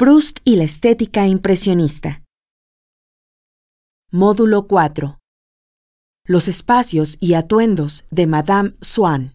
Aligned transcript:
Proust 0.00 0.38
y 0.44 0.54
la 0.54 0.62
estética 0.62 1.26
impresionista. 1.26 2.22
Módulo 4.12 4.68
4. 4.68 5.18
Los 6.24 6.46
espacios 6.46 7.16
y 7.18 7.34
atuendos 7.34 8.04
de 8.12 8.28
Madame 8.28 8.76
Swann. 8.80 9.32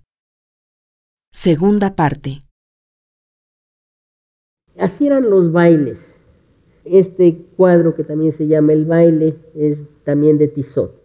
Segunda 1.33 1.97
parte. 1.97 2.45
Así 4.77 5.07
eran 5.07 5.29
los 5.29 5.51
bailes. 5.51 6.15
Este 6.85 7.45
cuadro 7.57 7.93
que 7.93 8.05
también 8.05 8.31
se 8.31 8.47
llama 8.47 8.71
El 8.71 8.85
baile 8.85 9.35
es 9.55 9.83
también 10.05 10.37
de 10.37 10.47
Tissot. 10.47 10.95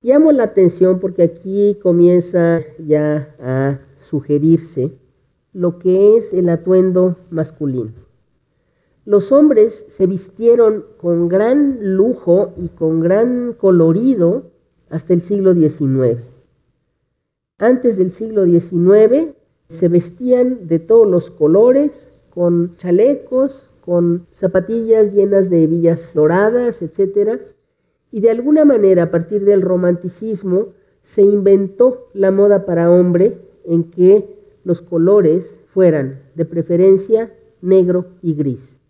Llamo 0.00 0.30
la 0.30 0.44
atención 0.44 1.00
porque 1.00 1.24
aquí 1.24 1.76
comienza 1.82 2.60
ya 2.78 3.34
a 3.40 3.80
sugerirse 3.98 4.96
lo 5.52 5.80
que 5.80 6.16
es 6.16 6.32
el 6.32 6.48
atuendo 6.48 7.16
masculino. 7.30 8.03
Los 9.04 9.32
hombres 9.32 9.86
se 9.88 10.06
vistieron 10.06 10.84
con 10.96 11.28
gran 11.28 11.96
lujo 11.96 12.54
y 12.56 12.68
con 12.68 13.00
gran 13.00 13.52
colorido 13.52 14.50
hasta 14.88 15.12
el 15.12 15.22
siglo 15.22 15.54
XIX. 15.54 16.22
Antes 17.58 17.98
del 17.98 18.10
siglo 18.10 18.44
XIX 18.44 19.34
se 19.68 19.88
vestían 19.88 20.66
de 20.66 20.78
todos 20.78 21.06
los 21.06 21.30
colores, 21.30 22.12
con 22.30 22.72
chalecos, 22.76 23.70
con 23.80 24.26
zapatillas 24.32 25.12
llenas 25.12 25.50
de 25.50 25.64
hebillas 25.64 26.14
doradas, 26.14 26.80
etc. 26.82 27.40
Y 28.10 28.20
de 28.20 28.30
alguna 28.30 28.64
manera, 28.64 29.04
a 29.04 29.10
partir 29.10 29.44
del 29.44 29.62
romanticismo, 29.62 30.68
se 31.02 31.22
inventó 31.22 32.08
la 32.14 32.30
moda 32.30 32.64
para 32.64 32.90
hombre 32.90 33.38
en 33.64 33.90
que 33.90 34.38
los 34.64 34.80
colores 34.80 35.60
fueran 35.66 36.22
de 36.34 36.46
preferencia 36.46 37.32
negro 37.60 38.06
y 38.22 38.34
gris, 38.34 38.80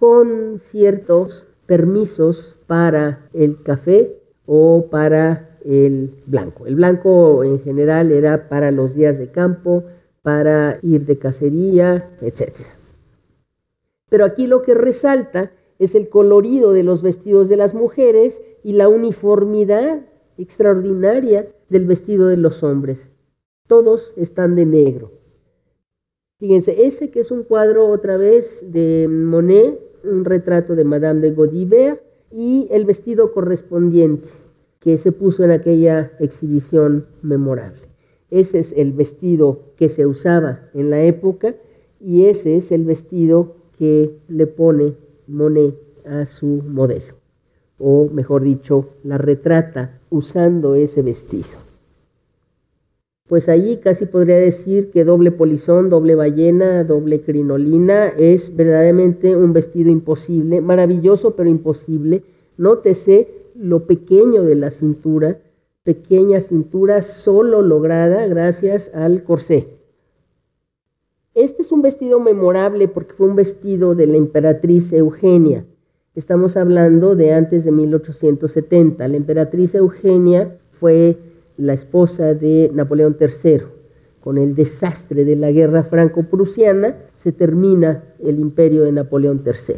con 0.00 0.58
ciertos 0.58 1.44
permisos 1.66 2.56
para 2.66 3.28
el 3.34 3.62
café 3.62 4.18
o 4.46 4.86
para 4.90 5.58
el 5.62 6.22
blanco. 6.24 6.66
El 6.66 6.76
blanco 6.76 7.44
en 7.44 7.60
general 7.60 8.10
era 8.10 8.48
para 8.48 8.70
los 8.70 8.94
días 8.94 9.18
de 9.18 9.30
campo, 9.30 9.84
para 10.22 10.78
ir 10.82 11.04
de 11.04 11.18
cacería, 11.18 12.16
etc. 12.22 12.48
Pero 14.08 14.24
aquí 14.24 14.46
lo 14.46 14.62
que 14.62 14.72
resalta 14.72 15.52
es 15.78 15.94
el 15.94 16.08
colorido 16.08 16.72
de 16.72 16.82
los 16.82 17.02
vestidos 17.02 17.50
de 17.50 17.58
las 17.58 17.74
mujeres 17.74 18.40
y 18.64 18.72
la 18.72 18.88
uniformidad 18.88 20.06
extraordinaria 20.38 21.46
del 21.68 21.84
vestido 21.84 22.26
de 22.26 22.38
los 22.38 22.62
hombres. 22.62 23.10
Todos 23.66 24.14
están 24.16 24.56
de 24.56 24.64
negro. 24.64 25.12
Fíjense, 26.38 26.86
ese 26.86 27.10
que 27.10 27.20
es 27.20 27.30
un 27.30 27.42
cuadro 27.42 27.86
otra 27.88 28.16
vez 28.16 28.72
de 28.72 29.06
Monet, 29.10 29.89
un 30.04 30.24
retrato 30.24 30.74
de 30.74 30.84
Madame 30.84 31.20
de 31.20 31.32
Godibert 31.32 32.02
y 32.30 32.68
el 32.70 32.84
vestido 32.84 33.32
correspondiente 33.32 34.28
que 34.78 34.98
se 34.98 35.12
puso 35.12 35.44
en 35.44 35.50
aquella 35.50 36.12
exhibición 36.20 37.06
memorable. 37.22 37.82
Ese 38.30 38.60
es 38.60 38.72
el 38.72 38.92
vestido 38.92 39.72
que 39.76 39.88
se 39.88 40.06
usaba 40.06 40.70
en 40.74 40.90
la 40.90 41.02
época 41.02 41.56
y 42.00 42.26
ese 42.26 42.56
es 42.56 42.72
el 42.72 42.84
vestido 42.84 43.56
que 43.76 44.18
le 44.28 44.46
pone 44.46 44.94
Monet 45.26 45.74
a 46.06 46.26
su 46.26 46.62
modelo, 46.66 47.14
o 47.78 48.08
mejor 48.08 48.42
dicho, 48.42 48.90
la 49.02 49.18
retrata 49.18 50.00
usando 50.10 50.74
ese 50.74 51.02
vestido 51.02 51.69
pues 53.30 53.48
allí 53.48 53.76
casi 53.76 54.06
podría 54.06 54.38
decir 54.38 54.90
que 54.90 55.04
doble 55.04 55.30
polizón, 55.30 55.88
doble 55.88 56.16
ballena, 56.16 56.82
doble 56.82 57.20
crinolina 57.20 58.08
es 58.08 58.56
verdaderamente 58.56 59.36
un 59.36 59.52
vestido 59.52 59.88
imposible, 59.88 60.60
maravilloso 60.60 61.36
pero 61.36 61.48
imposible. 61.48 62.24
Nótese 62.56 63.28
lo 63.54 63.86
pequeño 63.86 64.42
de 64.42 64.56
la 64.56 64.70
cintura, 64.70 65.38
pequeña 65.84 66.40
cintura 66.40 67.02
solo 67.02 67.62
lograda 67.62 68.26
gracias 68.26 68.92
al 68.96 69.22
corsé. 69.22 69.78
Este 71.32 71.62
es 71.62 71.70
un 71.70 71.82
vestido 71.82 72.18
memorable 72.18 72.88
porque 72.88 73.14
fue 73.14 73.28
un 73.28 73.36
vestido 73.36 73.94
de 73.94 74.08
la 74.08 74.16
emperatriz 74.16 74.92
Eugenia. 74.92 75.64
Estamos 76.16 76.56
hablando 76.56 77.14
de 77.14 77.32
antes 77.32 77.62
de 77.62 77.70
1870. 77.70 79.06
La 79.06 79.16
emperatriz 79.16 79.76
Eugenia 79.76 80.56
fue 80.72 81.29
la 81.60 81.74
esposa 81.74 82.34
de 82.34 82.70
Napoleón 82.72 83.16
III. 83.20 83.62
Con 84.20 84.38
el 84.38 84.54
desastre 84.54 85.24
de 85.24 85.36
la 85.36 85.50
guerra 85.50 85.82
franco-prusiana 85.82 86.96
se 87.16 87.32
termina 87.32 88.04
el 88.18 88.38
imperio 88.38 88.82
de 88.84 88.92
Napoleón 88.92 89.42
III. 89.44 89.76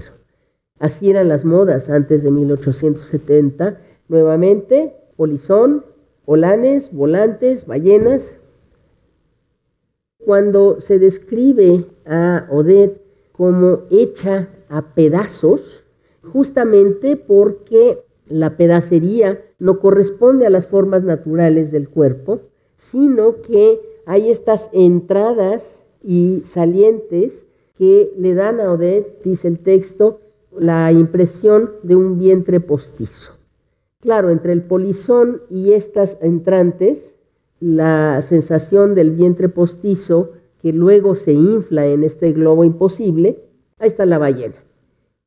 Así 0.79 1.11
eran 1.11 1.29
las 1.29 1.45
modas 1.45 1.91
antes 1.91 2.23
de 2.23 2.31
1870. 2.31 3.79
Nuevamente, 4.09 4.97
polizón, 5.17 5.85
polanes, 6.25 6.93
volantes, 6.93 7.67
ballenas. 7.67 8.39
Cuando 10.19 10.81
se 10.81 10.99
describe 10.99 11.85
a 12.07 12.47
Odette 12.51 13.01
como 13.33 13.83
hecha 13.91 14.49
a 14.69 14.95
pedazos, 14.95 15.85
justamente 16.33 17.17
porque 17.17 18.05
la 18.33 18.57
pedacería 18.57 19.41
no 19.59 19.79
corresponde 19.79 20.47
a 20.47 20.51
las 20.51 20.67
formas 20.67 21.03
naturales 21.03 21.71
del 21.71 21.89
cuerpo, 21.91 22.41
sino 22.77 23.43
que 23.43 23.81
hay 24.07 24.31
estas 24.31 24.71
entradas 24.73 25.85
y 26.03 26.41
salientes 26.45 27.47
que 27.75 28.13
le 28.17 28.35
dan 28.35 28.59
a 28.59 28.73
Odette, 28.73 29.23
dice 29.23 29.49
el 29.49 29.59
texto, 29.59 30.21
la 30.59 30.91
impresión 30.93 31.71
de 31.83 31.95
un 31.95 32.19
vientre 32.19 32.61
postizo. 32.61 33.35
Claro, 34.01 34.31
entre 34.31 34.53
el 34.53 34.63
polizón 34.63 35.43
y 35.49 35.73
estas 35.73 36.19
entrantes, 36.23 37.17
la 37.61 38.21
sensación 38.23 38.95
del 38.95 39.13
vientre 39.13 39.49
postizo 39.49 40.33
que 40.59 40.73
luego 40.73 41.15
se 41.15 41.33
infla 41.33 41.87
en 41.87 42.03
este 42.03 42.33
globo 42.33 42.65
imposible, 42.65 43.45
ahí 43.79 43.89
está 43.89 44.07
la 44.07 44.19
ballena. 44.19 44.57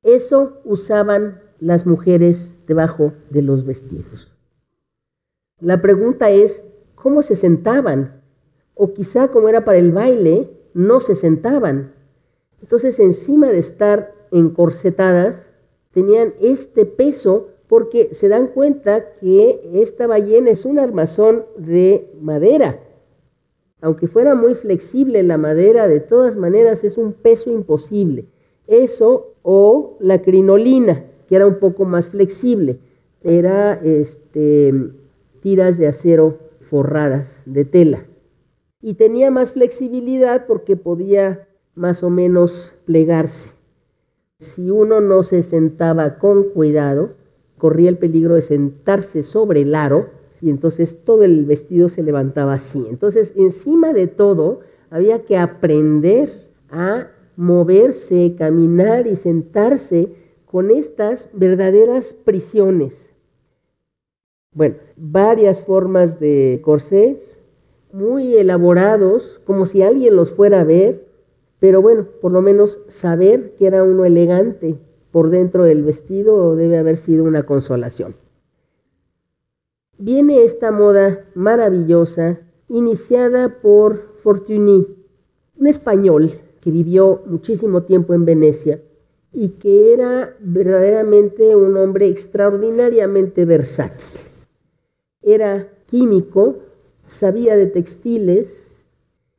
Eso 0.03 0.57
usaban 0.65 1.41
las 1.59 1.85
mujeres 1.85 2.54
debajo 2.67 3.13
de 3.29 3.41
los 3.41 3.65
vestidos. 3.65 4.31
La 5.59 5.81
pregunta 5.81 6.29
es, 6.29 6.63
¿cómo 6.95 7.21
se 7.21 7.35
sentaban? 7.35 8.21
O 8.73 8.93
quizá 8.93 9.29
como 9.29 9.47
era 9.49 9.63
para 9.63 9.77
el 9.77 9.91
baile, 9.91 10.49
no 10.73 10.99
se 10.99 11.15
sentaban. 11.15 11.93
Entonces, 12.61 12.99
encima 12.99 13.47
de 13.47 13.59
estar 13.59 14.13
encorsetadas, 14.31 15.53
tenían 15.91 16.33
este 16.41 16.85
peso 16.85 17.49
porque 17.67 18.13
se 18.13 18.27
dan 18.27 18.47
cuenta 18.47 19.13
que 19.13 19.69
esta 19.73 20.07
ballena 20.07 20.49
es 20.49 20.65
un 20.65 20.77
armazón 20.77 21.45
de 21.57 22.11
madera. 22.19 22.79
Aunque 23.81 24.07
fuera 24.07 24.35
muy 24.35 24.55
flexible 24.55 25.23
la 25.23 25.37
madera, 25.37 25.87
de 25.87 25.99
todas 25.99 26.37
maneras 26.37 26.83
es 26.83 26.97
un 26.97 27.13
peso 27.13 27.49
imposible. 27.49 28.27
Eso 28.67 29.35
o 29.41 29.97
la 29.99 30.21
crinolina, 30.21 31.05
que 31.27 31.35
era 31.35 31.47
un 31.47 31.57
poco 31.57 31.85
más 31.85 32.07
flexible. 32.07 32.79
Era 33.23 33.73
este, 33.83 34.73
tiras 35.41 35.77
de 35.77 35.87
acero 35.87 36.39
forradas 36.61 37.43
de 37.45 37.65
tela. 37.65 38.05
Y 38.81 38.95
tenía 38.95 39.31
más 39.31 39.53
flexibilidad 39.53 40.45
porque 40.45 40.75
podía 40.75 41.47
más 41.73 42.03
o 42.03 42.09
menos 42.09 42.75
plegarse. 42.85 43.51
Si 44.39 44.69
uno 44.69 45.01
no 45.01 45.23
se 45.23 45.43
sentaba 45.43 46.17
con 46.19 46.49
cuidado, 46.49 47.13
corría 47.57 47.89
el 47.89 47.97
peligro 47.97 48.35
de 48.35 48.41
sentarse 48.41 49.23
sobre 49.23 49.61
el 49.61 49.75
aro 49.75 50.09
y 50.41 50.49
entonces 50.49 51.03
todo 51.03 51.23
el 51.23 51.45
vestido 51.45 51.89
se 51.89 52.03
levantaba 52.03 52.53
así. 52.53 52.85
Entonces, 52.89 53.33
encima 53.35 53.93
de 53.93 54.07
todo, 54.07 54.59
había 54.89 55.23
que 55.23 55.37
aprender 55.37 56.29
a 56.69 57.07
moverse, 57.35 58.35
caminar 58.37 59.07
y 59.07 59.15
sentarse 59.15 60.13
con 60.55 60.71
estas 60.71 61.27
verdaderas 61.33 62.13
prisiones. 62.13 63.13
Bueno, 64.53 64.77
varias 64.95 65.61
formas 65.61 66.17
de 66.21 66.61
corsés, 66.63 67.41
muy 67.91 68.37
elaborados, 68.37 69.41
como 69.43 69.65
si 69.65 69.81
alguien 69.81 70.15
los 70.15 70.31
fuera 70.31 70.61
a 70.61 70.63
ver, 70.63 71.09
pero 71.59 71.81
bueno, 71.81 72.07
por 72.21 72.31
lo 72.31 72.41
menos 72.41 72.79
saber 72.87 73.57
que 73.57 73.67
era 73.67 73.83
uno 73.83 74.05
elegante 74.05 74.77
por 75.11 75.29
dentro 75.29 75.65
del 75.65 75.83
vestido 75.83 76.55
debe 76.55 76.77
haber 76.77 76.95
sido 76.95 77.25
una 77.25 77.43
consolación. 77.43 78.15
Viene 79.97 80.45
esta 80.45 80.71
moda 80.71 81.25
maravillosa 81.35 82.39
iniciada 82.69 83.59
por 83.61 84.15
Fortuny, 84.23 84.87
un 85.59 85.67
español 85.67 86.31
que 86.61 86.71
vivió 86.71 87.23
muchísimo 87.25 87.83
tiempo 87.83 88.13
en 88.13 88.23
Venecia 88.23 88.79
y 89.37 89.49
que 89.49 89.93
era 89.93 90.33
verdaderamente 90.39 91.57
un 91.57 91.75
hombre 91.75 92.07
extraordinariamente 92.07 93.43
versátil. 93.43 94.31
Era 95.21 95.67
químico, 95.87 96.59
sabía 97.05 97.57
de 97.57 97.67
textiles, 97.67 98.71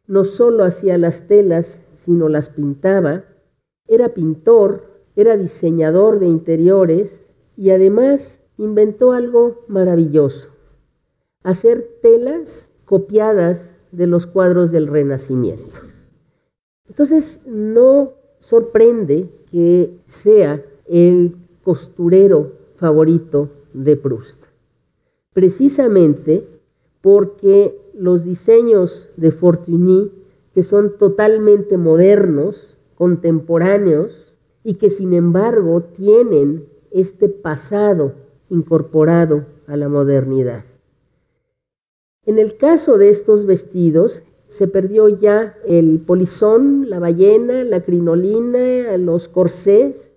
no 0.06 0.24
solo 0.24 0.64
hacía 0.64 0.98
las 0.98 1.26
telas, 1.28 1.82
sino 1.94 2.28
las 2.28 2.50
pintaba, 2.50 3.24
Era 3.88 4.12
pintor, 4.12 5.04
era 5.14 5.36
diseñador 5.36 6.18
de 6.18 6.26
interiores 6.26 7.32
y 7.56 7.70
además 7.70 8.42
inventó 8.58 9.12
algo 9.12 9.64
maravilloso, 9.68 10.48
hacer 11.42 12.00
telas 12.02 12.70
copiadas 12.84 13.76
de 13.92 14.08
los 14.08 14.26
cuadros 14.26 14.72
del 14.72 14.88
Renacimiento. 14.88 15.78
Entonces 16.88 17.42
no 17.46 18.25
sorprende 18.46 19.28
que 19.50 19.98
sea 20.04 20.64
el 20.86 21.36
costurero 21.64 22.52
favorito 22.76 23.50
de 23.72 23.96
Proust, 23.96 24.46
precisamente 25.32 26.46
porque 27.00 27.76
los 27.92 28.22
diseños 28.22 29.08
de 29.16 29.32
Fortuny, 29.32 30.12
que 30.54 30.62
son 30.62 30.96
totalmente 30.96 31.76
modernos, 31.76 32.76
contemporáneos, 32.94 34.32
y 34.62 34.74
que 34.74 34.90
sin 34.90 35.12
embargo 35.14 35.82
tienen 35.82 36.68
este 36.92 37.28
pasado 37.28 38.12
incorporado 38.48 39.46
a 39.66 39.76
la 39.76 39.88
modernidad. 39.88 40.64
En 42.24 42.38
el 42.38 42.56
caso 42.56 42.96
de 42.96 43.08
estos 43.08 43.44
vestidos, 43.44 44.22
se 44.48 44.68
perdió 44.68 45.08
ya 45.08 45.56
el 45.66 46.00
polizón, 46.00 46.88
la 46.88 46.98
ballena, 46.98 47.64
la 47.64 47.82
crinolina, 47.82 48.96
los 48.96 49.28
corsés, 49.28 50.12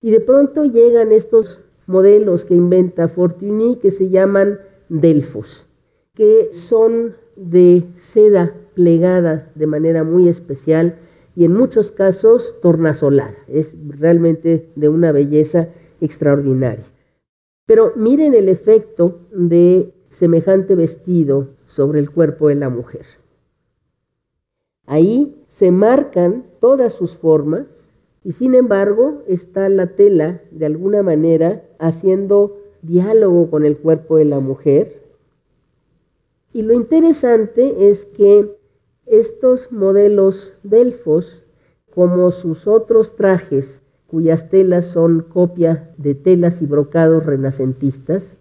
y 0.00 0.10
de 0.10 0.20
pronto 0.20 0.64
llegan 0.64 1.12
estos 1.12 1.60
modelos 1.86 2.44
que 2.44 2.54
inventa 2.54 3.08
Fortuny 3.08 3.76
que 3.76 3.90
se 3.90 4.08
llaman 4.08 4.60
delfos, 4.88 5.66
que 6.14 6.48
son 6.52 7.16
de 7.36 7.84
seda 7.94 8.54
plegada 8.74 9.50
de 9.54 9.66
manera 9.66 10.04
muy 10.04 10.28
especial 10.28 10.98
y 11.34 11.44
en 11.44 11.52
muchos 11.52 11.90
casos 11.90 12.58
tornasolada. 12.60 13.36
Es 13.46 13.76
realmente 13.88 14.70
de 14.74 14.88
una 14.88 15.12
belleza 15.12 15.68
extraordinaria. 16.00 16.84
Pero 17.66 17.92
miren 17.96 18.34
el 18.34 18.48
efecto 18.48 19.20
de 19.32 19.92
semejante 20.08 20.74
vestido 20.76 21.48
sobre 21.66 22.00
el 22.00 22.10
cuerpo 22.10 22.48
de 22.48 22.54
la 22.54 22.68
mujer. 22.68 23.04
Ahí 24.86 25.42
se 25.48 25.72
marcan 25.72 26.44
todas 26.60 26.94
sus 26.94 27.16
formas 27.16 27.90
y 28.22 28.32
sin 28.32 28.54
embargo 28.54 29.22
está 29.26 29.68
la 29.68 29.94
tela 29.94 30.40
de 30.52 30.66
alguna 30.66 31.02
manera 31.02 31.64
haciendo 31.78 32.58
diálogo 32.82 33.50
con 33.50 33.64
el 33.64 33.76
cuerpo 33.76 34.16
de 34.16 34.26
la 34.26 34.38
mujer. 34.38 35.02
Y 36.52 36.62
lo 36.62 36.72
interesante 36.72 37.88
es 37.88 38.04
que 38.04 38.56
estos 39.06 39.72
modelos 39.72 40.54
delfos, 40.62 41.42
como 41.92 42.30
sus 42.30 42.66
otros 42.66 43.16
trajes, 43.16 43.82
cuyas 44.06 44.50
telas 44.50 44.86
son 44.86 45.22
copia 45.22 45.92
de 45.96 46.14
telas 46.14 46.62
y 46.62 46.66
brocados 46.66 47.26
renacentistas, 47.26 48.36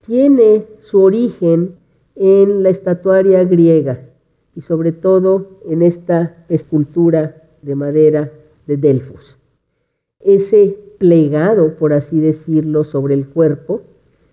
tiene 0.00 0.66
su 0.78 1.02
origen 1.02 1.76
en 2.14 2.62
la 2.62 2.68
estatuaria 2.68 3.42
griega 3.44 4.07
y 4.58 4.62
sobre 4.62 4.90
todo 4.90 5.60
en 5.66 5.82
esta 5.82 6.44
escultura 6.48 7.44
de 7.62 7.76
madera 7.76 8.32
de 8.66 8.76
Delfos. 8.76 9.38
Ese 10.18 10.76
plegado, 10.98 11.76
por 11.76 11.92
así 11.92 12.18
decirlo, 12.18 12.82
sobre 12.82 13.14
el 13.14 13.28
cuerpo 13.28 13.82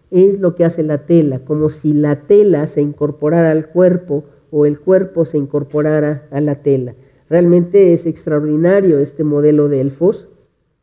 es 0.09 0.39
lo 0.39 0.55
que 0.55 0.65
hace 0.65 0.81
la 0.81 1.05
tela, 1.05 1.45
como 1.45 1.69
si 1.69 1.93
la 1.93 2.25
tela 2.25 2.65
se 2.65 2.81
incorporara 2.81 3.51
al 3.51 3.69
cuerpo 3.69 4.23
o 4.49 4.65
el 4.65 4.79
cuerpo 4.79 5.25
se 5.25 5.37
incorporara 5.37 6.27
a 6.31 6.41
la 6.41 6.55
tela. 6.63 6.95
Realmente 7.29 7.93
es 7.93 8.07
extraordinario 8.07 8.97
este 8.97 9.23
modelo 9.23 9.69
de 9.69 9.79
Elfos, 9.79 10.27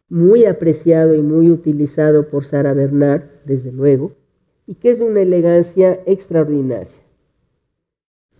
muy 0.08 0.44
apreciado 0.44 1.16
y 1.16 1.22
muy 1.22 1.50
utilizado 1.50 2.28
por 2.28 2.44
Sara 2.44 2.74
Bernard, 2.74 3.24
desde 3.44 3.72
luego, 3.72 4.12
y 4.68 4.76
que 4.76 4.92
es 4.92 5.00
una 5.00 5.20
elegancia 5.20 5.98
extraordinaria 6.06 7.01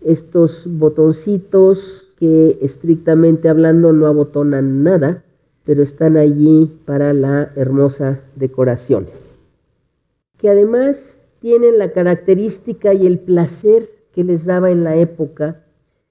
estos 0.05 0.65
botoncitos 0.67 2.09
que 2.19 2.59
estrictamente 2.63 3.49
hablando 3.49 3.93
no 3.93 4.07
abotonan 4.07 4.83
nada, 4.83 5.25
pero 5.65 5.83
están 5.83 6.17
allí 6.17 6.71
para 6.85 7.13
la 7.13 7.53
hermosa 7.57 8.21
decoración. 8.37 9.07
Que 10.39 10.49
además 10.49 11.19
tienen 11.41 11.79
la 11.79 11.93
característica 11.93 12.95
y 12.95 13.07
el 13.07 13.19
placer 13.19 13.89
que 14.13 14.25
les 14.25 14.45
daba 14.45 14.71
en 14.71 14.85
la 14.85 14.97
época 14.97 15.65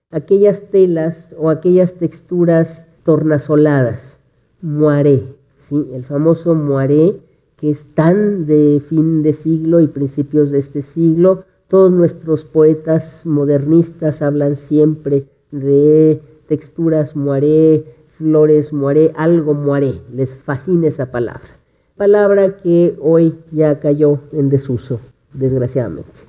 aquellas 0.10 0.70
telas 0.72 1.34
o 1.38 1.50
aquellas 1.50 1.96
texturas 1.96 2.88
tornasoladas, 3.04 4.20
moiré, 4.62 5.24
¿sí? 5.58 5.90
el 5.94 6.04
famoso 6.04 6.54
moiré 6.54 7.16
que 7.62 7.70
es 7.70 7.94
tan 7.94 8.48
de 8.48 8.82
fin 8.86 9.22
de 9.22 9.34
siglo 9.34 9.80
y 9.82 9.88
principios 9.88 10.50
de 10.50 10.58
este 10.58 10.82
siglo, 10.82 11.46
todos 11.72 11.94
nuestros 11.94 12.44
poetas 12.44 13.26
modernistas 13.26 14.22
hablan 14.22 14.58
siempre 14.58 15.30
de 15.52 16.22
texturas 16.46 17.16
moaré, 17.16 17.86
flores 18.10 18.74
moaré, 18.74 19.14
algo 19.16 19.54
moaré. 19.54 19.94
Les 20.12 20.36
fascina 20.36 20.90
esa 20.90 21.12
palabra. 21.12 21.48
Palabra 21.96 22.58
que 22.58 22.98
hoy 23.00 23.40
ya 23.54 23.80
cayó 23.80 24.20
en 24.34 24.50
desuso, 24.50 25.00
desgraciadamente. 25.32 26.20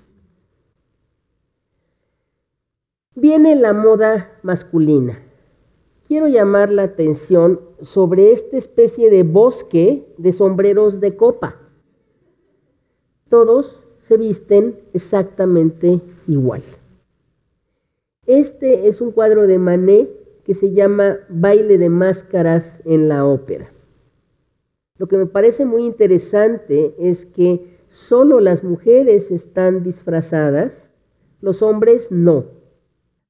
Viene 3.16 3.56
la 3.56 3.72
moda 3.72 4.38
masculina. 4.44 5.18
Quiero 6.06 6.28
llamar 6.28 6.70
la 6.70 6.84
atención 6.84 7.60
sobre 7.80 8.30
esta 8.30 8.56
especie 8.56 9.10
de 9.10 9.24
bosque 9.24 10.14
de 10.18 10.32
sombreros 10.32 11.00
de 11.00 11.16
copa. 11.16 11.56
Todos 13.28 13.82
se 14.02 14.16
visten 14.16 14.80
exactamente 14.92 16.00
igual. 16.26 16.60
Este 18.26 18.88
es 18.88 19.00
un 19.00 19.12
cuadro 19.12 19.46
de 19.46 19.58
Manet 19.58 20.42
que 20.42 20.54
se 20.54 20.72
llama 20.72 21.20
Baile 21.28 21.78
de 21.78 21.88
Máscaras 21.88 22.82
en 22.84 23.08
la 23.08 23.24
ópera. 23.24 23.72
Lo 24.98 25.06
que 25.06 25.16
me 25.16 25.26
parece 25.26 25.64
muy 25.64 25.84
interesante 25.84 26.96
es 26.98 27.24
que 27.24 27.78
solo 27.88 28.40
las 28.40 28.64
mujeres 28.64 29.30
están 29.30 29.84
disfrazadas, 29.84 30.90
los 31.40 31.62
hombres 31.62 32.10
no. 32.10 32.46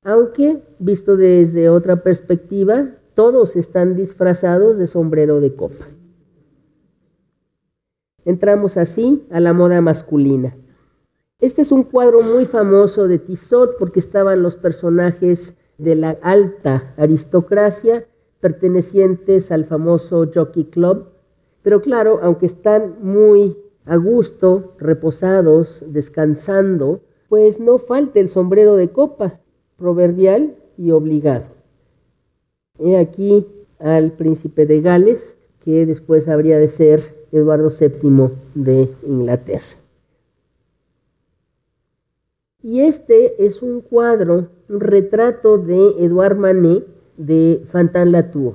Aunque, 0.03 0.63
visto 0.79 1.19
desde 1.19 1.69
otra 1.69 2.03
perspectiva, 2.03 2.97
todos 3.13 3.57
están 3.57 3.95
disfrazados 3.95 4.79
de 4.79 4.87
sombrero 4.87 5.41
de 5.41 5.55
copa. 5.55 5.85
Entramos 8.25 8.79
así 8.79 9.27
a 9.31 9.39
la 9.39 9.53
moda 9.53 9.83
masculina. 9.83 10.57
Este 11.43 11.63
es 11.63 11.73
un 11.73 11.83
cuadro 11.83 12.23
muy 12.23 12.45
famoso 12.45 13.09
de 13.09 13.19
Tissot 13.19 13.77
porque 13.77 13.99
estaban 13.99 14.43
los 14.43 14.55
personajes 14.55 15.57
de 15.77 15.97
la 15.97 16.11
alta 16.23 16.95
aristocracia 16.97 18.07
pertenecientes 18.39 19.51
al 19.51 19.65
famoso 19.65 20.31
Jockey 20.33 20.67
Club. 20.67 21.07
Pero 21.63 21.83
claro, 21.83 22.21
aunque 22.23 22.47
están 22.47 22.95
muy 23.03 23.59
a 23.87 23.97
gusto, 23.97 24.75
reposados, 24.79 25.83
descansando, 25.89 27.01
pues 27.29 27.59
no 27.59 27.79
falta 27.79 28.21
el 28.21 28.29
sombrero 28.29 28.77
de 28.77 28.91
copa, 28.91 29.41
proverbial 29.77 30.55
y 30.79 30.93
obligado. 30.93 31.47
He 32.79 32.97
aquí 32.97 33.49
al 33.81 34.13
príncipe 34.13 34.65
de 34.65 34.81
Gales, 34.81 35.35
que 35.59 35.87
después 35.87 36.29
habría 36.29 36.61
de 36.61 36.69
ser 36.69 37.27
Eduardo 37.33 37.69
VII 37.69 38.29
de 38.55 38.89
Inglaterra. 39.05 39.82
Y 42.65 42.81
este 42.81 43.45
es 43.45 43.61
un 43.61 43.81
cuadro, 43.81 44.47
un 44.69 44.81
retrato 44.81 45.59
de 45.59 45.97
Edouard 45.99 46.37
Manet 46.37 46.87
de 47.17 47.63
Fantin 47.67 48.13
Latour. 48.13 48.55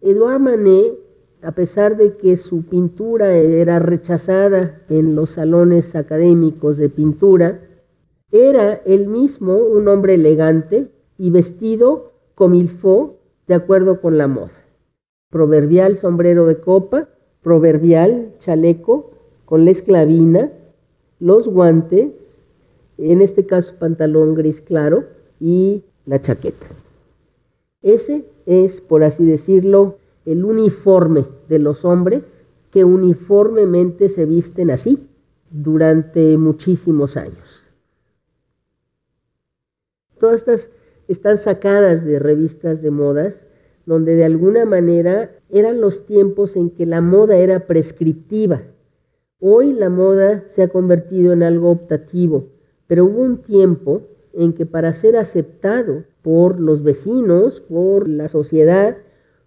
Edouard 0.00 0.38
Manet, 0.38 0.94
a 1.42 1.50
pesar 1.50 1.96
de 1.96 2.16
que 2.16 2.36
su 2.36 2.62
pintura 2.62 3.34
era 3.34 3.80
rechazada 3.80 4.82
en 4.88 5.16
los 5.16 5.30
salones 5.30 5.96
académicos 5.96 6.76
de 6.76 6.88
pintura, 6.88 7.60
era 8.30 8.74
él 8.86 9.08
mismo 9.08 9.56
un 9.56 9.88
hombre 9.88 10.14
elegante 10.14 10.88
y 11.18 11.30
vestido 11.30 12.12
como 12.36 12.54
il 12.54 12.68
faut, 12.68 13.16
de 13.48 13.54
acuerdo 13.54 14.00
con 14.00 14.16
la 14.16 14.28
moda. 14.28 14.52
Proverbial 15.28 15.96
sombrero 15.96 16.46
de 16.46 16.60
copa, 16.60 17.08
proverbial 17.42 18.32
chaleco 18.38 19.10
con 19.44 19.64
la 19.64 19.72
esclavina, 19.72 20.52
los 21.18 21.48
guantes, 21.48 22.31
en 23.10 23.20
este 23.20 23.46
caso 23.46 23.74
pantalón 23.78 24.34
gris 24.34 24.60
claro 24.60 25.06
y 25.40 25.82
la 26.06 26.20
chaqueta. 26.20 26.66
Ese 27.82 28.26
es, 28.46 28.80
por 28.80 29.02
así 29.02 29.24
decirlo, 29.24 29.98
el 30.24 30.44
uniforme 30.44 31.24
de 31.48 31.58
los 31.58 31.84
hombres 31.84 32.24
que 32.70 32.84
uniformemente 32.84 34.08
se 34.08 34.24
visten 34.24 34.70
así 34.70 35.08
durante 35.50 36.38
muchísimos 36.38 37.16
años. 37.16 37.64
Todas 40.18 40.36
estas 40.36 40.70
están 41.08 41.36
sacadas 41.36 42.04
de 42.04 42.18
revistas 42.18 42.80
de 42.80 42.90
modas, 42.90 43.46
donde 43.84 44.14
de 44.14 44.24
alguna 44.24 44.64
manera 44.64 45.32
eran 45.50 45.80
los 45.80 46.06
tiempos 46.06 46.56
en 46.56 46.70
que 46.70 46.86
la 46.86 47.00
moda 47.00 47.36
era 47.36 47.66
prescriptiva. 47.66 48.62
Hoy 49.40 49.72
la 49.72 49.90
moda 49.90 50.44
se 50.46 50.62
ha 50.62 50.68
convertido 50.68 51.32
en 51.32 51.42
algo 51.42 51.70
optativo, 51.70 52.46
pero 52.86 53.04
hubo 53.04 53.20
un 53.20 53.42
tiempo 53.42 54.08
en 54.32 54.52
que 54.52 54.66
para 54.66 54.92
ser 54.92 55.16
aceptado 55.16 56.04
por 56.22 56.60
los 56.60 56.82
vecinos, 56.82 57.60
por 57.60 58.08
la 58.08 58.28
sociedad, 58.28 58.96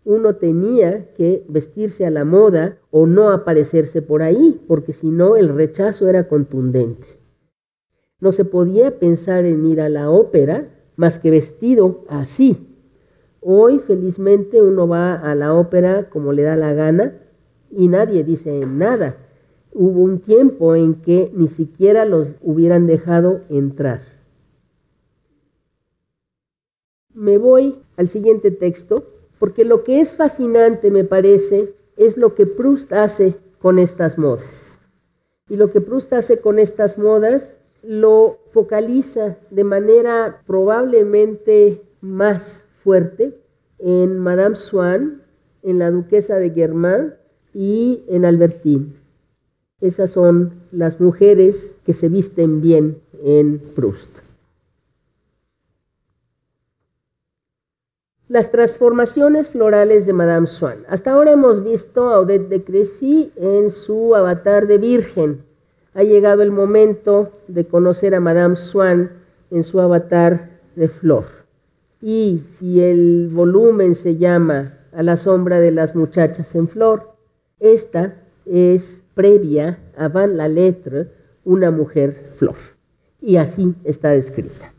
uno 0.04 0.36
tenía 0.36 1.14
que 1.14 1.46
vestirse 1.50 2.06
a 2.06 2.12
la 2.12 2.26
moda 2.26 2.78
o 2.92 3.08
no 3.08 3.32
aparecerse 3.32 4.02
por 4.02 4.22
ahí, 4.22 4.64
porque 4.68 4.94
si 4.94 5.10
no 5.10 5.36
el 5.36 5.50
rechazo 5.50 6.08
era 6.08 6.28
contundente. 6.28 7.08
No 8.20 8.32
se 8.32 8.46
podía 8.46 9.00
pensar 9.00 9.46
en 9.46 9.66
ir 9.66 9.82
a 9.82 9.90
la 9.90 10.10
ópera 10.10 10.70
más 10.96 11.20
que 11.20 11.32
vestido 11.32 12.06
así. 12.08 12.78
Hoy 13.42 13.80
felizmente 13.80 14.62
uno 14.62 14.88
va 14.88 15.14
a 15.14 15.36
la 15.36 15.54
ópera 15.54 16.10
como 16.10 16.34
le 16.34 16.44
da 16.44 16.56
la 16.56 16.74
gana 16.74 17.20
y 17.72 17.88
nadie 17.88 18.24
dice 18.24 18.66
nada. 18.66 19.18
Hubo 19.78 20.04
un 20.04 20.20
tiempo 20.20 20.74
en 20.74 20.96
que 20.96 21.30
ni 21.36 21.50
siquiera 21.50 22.06
los 22.06 22.32
hubieran 22.42 22.88
dejado 22.88 23.42
entrar. 23.50 24.00
Me 27.14 27.38
voy 27.38 27.76
al 27.98 28.08
siguiente 28.08 28.52
texto 28.52 29.04
porque 29.38 29.66
lo 29.66 29.84
que 29.84 30.00
es 30.00 30.16
fascinante 30.16 30.92
me 30.92 31.04
parece 31.04 31.74
es 31.98 32.16
lo 32.16 32.36
que 32.36 32.46
Proust 32.46 32.94
hace 32.94 33.36
con 33.60 33.78
estas 33.78 34.18
modas. 34.18 34.80
Y 35.50 35.58
lo 35.58 35.70
que 35.70 35.82
Proust 35.82 36.14
hace 36.14 36.40
con 36.40 36.58
estas 36.58 36.98
modas 36.98 37.58
lo 37.84 38.38
focaliza 38.52 39.36
de 39.50 39.66
manera 39.66 40.42
probablemente 40.46 41.82
más 42.00 42.66
fuerte 42.82 43.42
en 43.80 44.20
Madame 44.20 44.56
Swann, 44.56 45.22
en 45.64 45.80
la 45.80 45.92
duquesa 45.92 46.38
de 46.38 46.52
Guermantes 46.52 47.20
y 47.54 48.06
en 48.08 48.24
Albertine. 48.24 49.05
Esas 49.86 50.10
son 50.10 50.64
las 50.72 51.00
mujeres 51.00 51.78
que 51.86 51.94
se 51.94 52.10
visten 52.10 52.60
bien 52.60 53.00
en 53.24 53.60
Proust. 53.60 54.22
Las 58.28 58.50
transformaciones 58.50 59.50
florales 59.50 60.08
de 60.08 60.14
Madame 60.14 60.48
Swann. 60.48 60.80
Hasta 60.90 61.12
ahora 61.12 61.34
hemos 61.34 61.64
visto 61.64 62.10
a 62.10 62.20
Odette 62.20 62.50
de 62.50 62.64
Crécy 62.64 63.32
en 63.36 63.70
su 63.70 64.16
avatar 64.16 64.66
de 64.66 64.80
virgen. 64.80 65.46
Ha 65.94 66.02
llegado 66.02 66.42
el 66.42 66.50
momento 66.50 67.32
de 67.48 67.68
conocer 67.68 68.16
a 68.16 68.20
Madame 68.20 68.56
Swann 68.56 69.12
en 69.52 69.64
su 69.64 69.80
avatar 69.80 70.62
de 70.76 70.90
flor. 70.90 71.26
Y 72.02 72.42
si 72.50 72.82
el 72.82 73.30
volumen 73.32 73.94
se 73.94 74.18
llama 74.18 74.80
A 74.92 75.04
la 75.04 75.16
sombra 75.16 75.60
de 75.60 75.70
las 75.70 75.96
muchachas 75.96 76.56
en 76.56 76.68
flor, 76.68 77.14
esta 77.60 78.16
es 78.48 79.05
previa 79.16 79.80
a 79.98 80.10
Van 80.10 80.38
la 80.38 80.48
Lettre, 80.48 81.10
una 81.44 81.72
mujer 81.72 82.12
flor. 82.12 82.56
Y 83.22 83.38
así 83.38 83.76
está 83.84 84.12
descrita. 84.12 84.74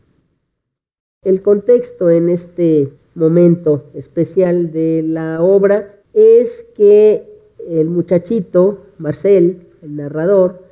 El 1.21 1.41
contexto 1.41 2.09
en 2.09 2.29
este 2.29 2.93
momento 3.15 3.85
especial 3.93 4.71
de 4.71 5.03
la 5.03 5.41
obra 5.41 6.01
es 6.13 6.63
que 6.75 7.37
el 7.67 7.89
muchachito, 7.89 8.85
Marcel, 8.97 9.67
el 9.81 9.95
narrador, 9.97 10.63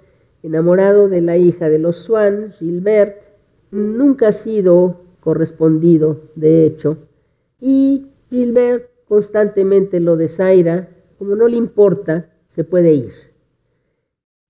enamorado 0.43 1.09
de 1.09 1.21
la 1.21 1.37
hija 1.37 1.69
de 1.69 1.79
los 1.79 1.97
Swan, 1.97 2.51
Gilbert, 2.51 3.23
nunca 3.71 4.29
ha 4.29 4.31
sido 4.31 5.01
correspondido, 5.19 6.21
de 6.35 6.65
hecho, 6.65 6.97
y 7.59 8.11
Gilbert 8.29 8.89
constantemente 9.07 9.99
lo 9.99 10.17
desaira, 10.17 10.89
como 11.17 11.35
no 11.35 11.47
le 11.47 11.57
importa, 11.57 12.29
se 12.47 12.63
puede 12.63 12.93
ir. 12.93 13.11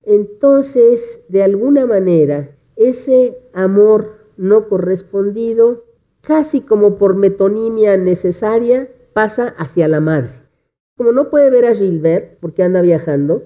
Entonces, 0.06 1.26
de 1.30 1.44
alguna 1.44 1.86
manera, 1.86 2.56
ese 2.76 3.38
amor 3.54 4.18
no 4.38 4.68
correspondido 4.68 5.86
casi 6.22 6.62
como 6.62 6.98
por 6.98 7.16
metonimia 7.16 7.98
necesaria, 7.98 8.90
pasa 9.14 9.56
hacia 9.58 9.88
la 9.88 10.00
madre. 10.00 10.30
Como 10.98 11.12
no 11.12 11.30
puede 11.30 11.50
ver 11.50 11.66
a 11.66 11.74
Gilbert 11.74 12.38
porque 12.40 12.64
anda 12.64 12.82
viajando, 12.82 13.44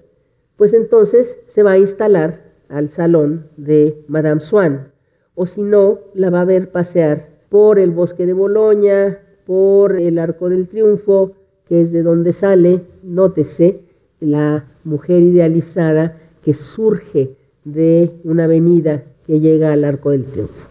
pues 0.55 0.73
entonces 0.73 1.41
se 1.47 1.63
va 1.63 1.71
a 1.71 1.77
instalar 1.77 2.53
al 2.67 2.89
salón 2.89 3.49
de 3.57 4.03
Madame 4.07 4.41
Swann. 4.41 4.91
O 5.35 5.45
si 5.45 5.61
no, 5.61 5.99
la 6.13 6.29
va 6.29 6.41
a 6.41 6.45
ver 6.45 6.71
pasear 6.71 7.29
por 7.49 7.79
el 7.79 7.91
bosque 7.91 8.25
de 8.25 8.33
Boloña, 8.33 9.19
por 9.45 9.99
el 9.99 10.19
Arco 10.19 10.49
del 10.49 10.67
Triunfo, 10.67 11.33
que 11.65 11.81
es 11.81 11.91
de 11.91 12.03
donde 12.03 12.33
sale, 12.33 12.81
nótese, 13.03 13.81
la 14.19 14.65
mujer 14.83 15.23
idealizada 15.23 16.17
que 16.41 16.53
surge 16.53 17.35
de 17.63 18.11
una 18.23 18.45
avenida 18.45 19.03
que 19.25 19.39
llega 19.39 19.73
al 19.73 19.83
Arco 19.83 20.11
del 20.11 20.25
Triunfo. 20.25 20.69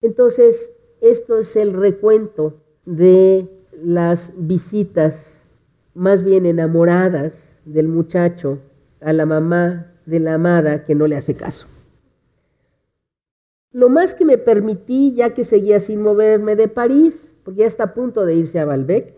Entonces, 0.00 0.74
esto 1.00 1.38
es 1.38 1.56
el 1.56 1.72
recuento 1.72 2.62
de 2.84 3.48
las 3.82 4.32
visitas 4.36 5.44
más 5.94 6.24
bien 6.24 6.46
enamoradas 6.46 7.60
del 7.64 7.88
muchacho 7.88 8.58
a 9.00 9.12
la 9.12 9.26
mamá 9.26 9.92
de 10.06 10.20
la 10.20 10.34
amada 10.34 10.84
que 10.84 10.94
no 10.94 11.06
le 11.06 11.16
hace 11.16 11.34
caso. 11.34 11.66
Lo 13.70 13.88
más 13.88 14.14
que 14.14 14.24
me 14.24 14.38
permití, 14.38 15.14
ya 15.14 15.34
que 15.34 15.44
seguía 15.44 15.78
sin 15.78 16.02
moverme 16.02 16.56
de 16.56 16.68
París, 16.68 17.34
porque 17.44 17.60
ya 17.60 17.66
está 17.66 17.84
a 17.84 17.94
punto 17.94 18.24
de 18.24 18.34
irse 18.34 18.58
a 18.58 18.64
Balbec, 18.64 19.14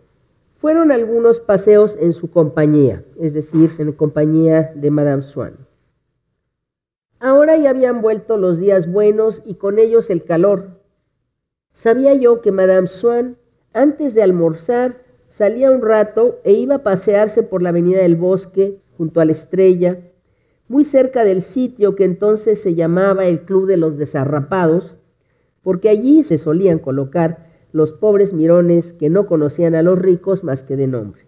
fueron 0.60 0.92
algunos 0.92 1.40
paseos 1.40 1.96
en 1.98 2.12
su 2.12 2.30
compañía, 2.30 3.02
es 3.18 3.32
decir, 3.32 3.70
en 3.78 3.92
compañía 3.92 4.72
de 4.76 4.90
Madame 4.90 5.22
Swann. 5.22 5.66
Ahora 7.18 7.56
ya 7.56 7.70
habían 7.70 8.02
vuelto 8.02 8.36
los 8.36 8.58
días 8.58 8.92
buenos 8.92 9.42
y 9.46 9.54
con 9.54 9.78
ellos 9.78 10.10
el 10.10 10.22
calor, 10.24 10.80
Sabía 11.72 12.14
yo 12.14 12.42
que 12.42 12.52
Madame 12.52 12.88
Swann, 12.88 13.38
antes 13.72 14.14
de 14.14 14.22
almorzar, 14.22 15.02
salía 15.28 15.70
un 15.70 15.80
rato 15.80 16.40
e 16.44 16.52
iba 16.52 16.76
a 16.76 16.82
pasearse 16.82 17.42
por 17.42 17.62
la 17.62 17.68
avenida 17.70 18.02
del 18.02 18.16
bosque, 18.16 18.80
junto 18.98 19.20
a 19.20 19.24
la 19.24 19.32
estrella, 19.32 20.00
muy 20.68 20.84
cerca 20.84 21.24
del 21.24 21.42
sitio 21.42 21.94
que 21.94 22.04
entonces 22.04 22.60
se 22.60 22.74
llamaba 22.74 23.24
el 23.24 23.46
Club 23.46 23.66
de 23.66 23.76
los 23.76 23.96
Desarrapados, 23.96 24.96
porque 25.62 25.88
allí 25.88 26.22
se 26.22 26.38
solían 26.38 26.78
colocar 26.78 27.49
los 27.72 27.92
pobres 27.92 28.32
mirones 28.32 28.92
que 28.92 29.10
no 29.10 29.26
conocían 29.26 29.74
a 29.74 29.82
los 29.82 29.98
ricos 29.98 30.44
más 30.44 30.62
que 30.62 30.76
de 30.76 30.86
nombre. 30.86 31.26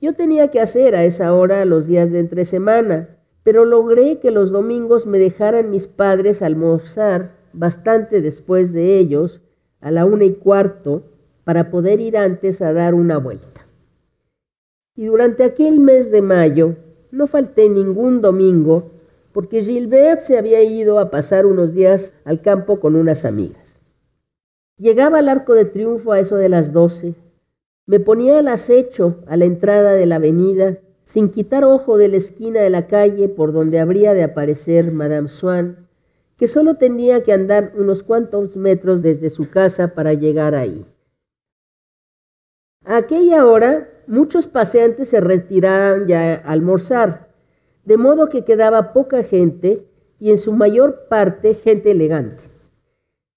Yo 0.00 0.14
tenía 0.14 0.48
que 0.50 0.60
hacer 0.60 0.94
a 0.94 1.04
esa 1.04 1.34
hora 1.34 1.64
los 1.64 1.86
días 1.86 2.10
de 2.10 2.20
entre 2.20 2.44
semana, 2.44 3.18
pero 3.42 3.64
logré 3.64 4.18
que 4.18 4.30
los 4.30 4.50
domingos 4.50 5.06
me 5.06 5.18
dejaran 5.18 5.70
mis 5.70 5.86
padres 5.86 6.42
almorzar 6.42 7.36
bastante 7.52 8.20
después 8.20 8.72
de 8.72 8.98
ellos, 8.98 9.42
a 9.80 9.90
la 9.90 10.04
una 10.04 10.24
y 10.24 10.34
cuarto, 10.34 11.04
para 11.44 11.70
poder 11.70 12.00
ir 12.00 12.16
antes 12.16 12.62
a 12.62 12.72
dar 12.72 12.94
una 12.94 13.18
vuelta. 13.18 13.66
Y 14.96 15.06
durante 15.06 15.44
aquel 15.44 15.80
mes 15.80 16.10
de 16.10 16.22
mayo 16.22 16.76
no 17.10 17.26
falté 17.26 17.68
ningún 17.68 18.20
domingo 18.20 18.90
porque 19.32 19.62
Gilbert 19.62 20.20
se 20.20 20.38
había 20.38 20.62
ido 20.62 21.00
a 21.00 21.10
pasar 21.10 21.44
unos 21.44 21.74
días 21.74 22.14
al 22.24 22.40
campo 22.40 22.78
con 22.78 22.94
unas 22.94 23.24
amigas. 23.24 23.63
Llegaba 24.84 25.20
al 25.20 25.30
arco 25.30 25.54
de 25.54 25.64
triunfo 25.64 26.12
a 26.12 26.20
eso 26.20 26.36
de 26.36 26.50
las 26.50 26.74
doce. 26.74 27.14
Me 27.86 28.00
ponía 28.00 28.38
al 28.40 28.48
acecho 28.48 29.24
a 29.26 29.38
la 29.38 29.46
entrada 29.46 29.94
de 29.94 30.04
la 30.04 30.16
avenida, 30.16 30.76
sin 31.04 31.30
quitar 31.30 31.64
ojo 31.64 31.96
de 31.96 32.08
la 32.08 32.18
esquina 32.18 32.60
de 32.60 32.68
la 32.68 32.86
calle 32.86 33.30
por 33.30 33.54
donde 33.54 33.80
habría 33.80 34.12
de 34.12 34.22
aparecer 34.22 34.92
Madame 34.92 35.28
Swann 35.28 35.88
que 36.36 36.48
solo 36.48 36.74
tenía 36.74 37.22
que 37.22 37.32
andar 37.32 37.72
unos 37.78 38.02
cuantos 38.02 38.58
metros 38.58 39.00
desde 39.00 39.30
su 39.30 39.48
casa 39.48 39.94
para 39.94 40.12
llegar 40.12 40.54
ahí. 40.54 40.84
A 42.84 42.98
aquella 42.98 43.46
hora, 43.46 43.88
muchos 44.06 44.48
paseantes 44.48 45.08
se 45.08 45.22
retiraban 45.22 46.06
ya 46.06 46.34
a 46.34 46.52
almorzar, 46.52 47.32
de 47.86 47.96
modo 47.96 48.28
que 48.28 48.44
quedaba 48.44 48.92
poca 48.92 49.22
gente 49.22 49.88
y 50.18 50.30
en 50.30 50.36
su 50.36 50.52
mayor 50.52 51.06
parte 51.08 51.54
gente 51.54 51.92
elegante. 51.92 52.42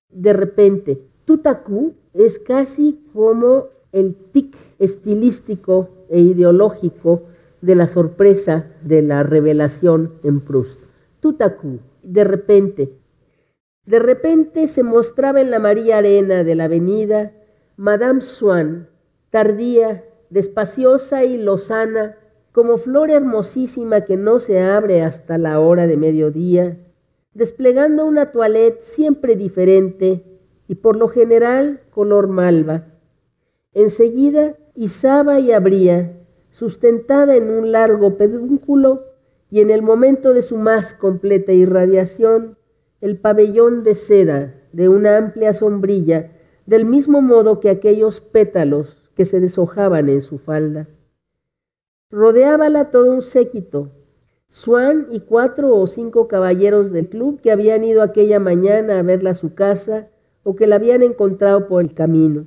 De 0.10 0.34
repente, 0.34 1.07
Tutaku 1.28 1.94
es 2.14 2.40
casi 2.40 3.04
como 3.12 3.68
el 3.92 4.16
tic 4.16 4.56
estilístico 4.80 5.90
e 6.10 6.22
ideológico 6.22 7.24
de 7.60 7.76
la 7.76 7.88
sorpresa 7.88 8.72
de 8.82 9.02
la 9.02 9.24
revelación 9.24 10.14
en 10.24 10.40
Proust. 10.40 10.86
Tutaku, 11.20 11.80
de 12.02 12.24
repente, 12.24 12.94
de 13.86 14.00
repente 14.00 14.70
se 14.70 14.84
mostraba 14.84 15.42
en 15.42 15.52
la 15.52 15.60
María 15.60 15.98
Arena 15.98 16.46
de 16.46 16.56
la 16.56 16.64
avenida 16.64 17.34
Madame 17.76 18.22
Swann, 18.22 18.88
tardía, 19.30 20.06
despaciosa 20.30 21.26
y 21.26 21.38
lozana, 21.38 22.16
como 22.54 22.78
flor 22.78 23.12
hermosísima 23.12 24.00
que 24.06 24.16
no 24.16 24.40
se 24.40 24.62
abre 24.62 25.02
hasta 25.02 25.38
la 25.38 25.60
hora 25.60 25.88
de 25.88 25.98
mediodía, 25.98 26.78
desplegando 27.34 28.06
una 28.06 28.32
toilette 28.32 28.82
siempre 28.82 29.36
diferente 29.36 30.37
y 30.68 30.76
por 30.76 30.98
lo 30.98 31.08
general 31.08 31.82
color 31.92 32.28
malva. 32.28 32.86
Enseguida 33.74 34.56
izaba 34.76 35.40
y 35.40 35.52
abría, 35.52 36.26
sustentada 36.50 37.36
en 37.36 37.50
un 37.50 37.72
largo 37.72 38.18
pedúnculo, 38.18 39.06
y 39.50 39.62
en 39.62 39.72
el 39.72 39.82
momento 39.82 40.34
de 40.34 40.42
su 40.42 40.58
más 40.58 40.94
completa 40.94 41.54
irradiación, 41.54 42.58
el 43.00 43.18
pabellón 43.20 43.84
de 43.84 43.96
seda 43.96 44.54
de 44.74 44.90
una 44.90 45.18
amplia 45.18 45.54
sombrilla, 45.54 46.34
del 46.66 46.86
mismo 46.86 47.22
modo 47.22 47.60
que 47.60 47.70
aquellos 47.70 48.20
pétalos 48.20 49.10
que 49.16 49.26
se 49.26 49.40
deshojaban 49.40 50.10
en 50.10 50.22
su 50.22 50.38
falda. 50.38 50.90
Rodeábala 52.12 52.90
todo 52.90 53.12
un 53.12 53.22
séquito, 53.22 53.92
Swan 54.50 55.08
y 55.12 55.22
cuatro 55.22 55.76
o 55.76 55.88
cinco 55.88 56.30
caballeros 56.30 56.92
del 56.92 57.10
club 57.10 57.42
que 57.42 57.52
habían 57.52 57.84
ido 57.84 58.02
aquella 58.02 58.40
mañana 58.40 59.00
a 59.00 59.04
verla 59.04 59.32
a 59.32 59.36
su 59.36 59.54
casa 59.54 60.10
o 60.48 60.56
que 60.56 60.66
la 60.66 60.77
habían 60.77 61.04
encontrado 61.04 61.68
por 61.68 61.82
el 61.82 61.94
camino. 61.94 62.46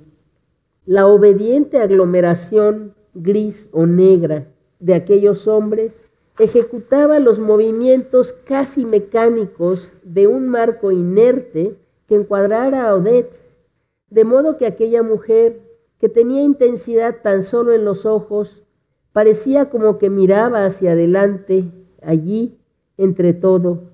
La 0.86 1.06
obediente 1.06 1.76
aglomeración 1.76 2.94
gris 3.12 3.68
o 3.72 3.84
negra 3.84 4.46
de 4.78 4.94
aquellos 4.94 5.46
hombres 5.46 6.06
ejecutaba 6.38 7.18
los 7.18 7.40
movimientos 7.40 8.32
casi 8.32 8.86
mecánicos 8.86 9.92
de 10.02 10.26
un 10.26 10.48
marco 10.48 10.90
inerte 10.90 11.76
que 12.06 12.14
encuadrara 12.14 12.88
a 12.88 12.94
Odette, 12.94 13.36
de 14.08 14.24
modo 14.24 14.56
que 14.56 14.64
aquella 14.64 15.02
mujer, 15.02 15.60
que 15.98 16.08
tenía 16.08 16.40
intensidad 16.40 17.16
tan 17.22 17.42
solo 17.42 17.74
en 17.74 17.84
los 17.84 18.06
ojos, 18.06 18.62
parecía 19.12 19.68
como 19.68 19.98
que 19.98 20.08
miraba 20.08 20.64
hacia 20.64 20.92
adelante, 20.92 21.64
allí, 22.00 22.56
entre 22.96 23.34
todo, 23.34 23.90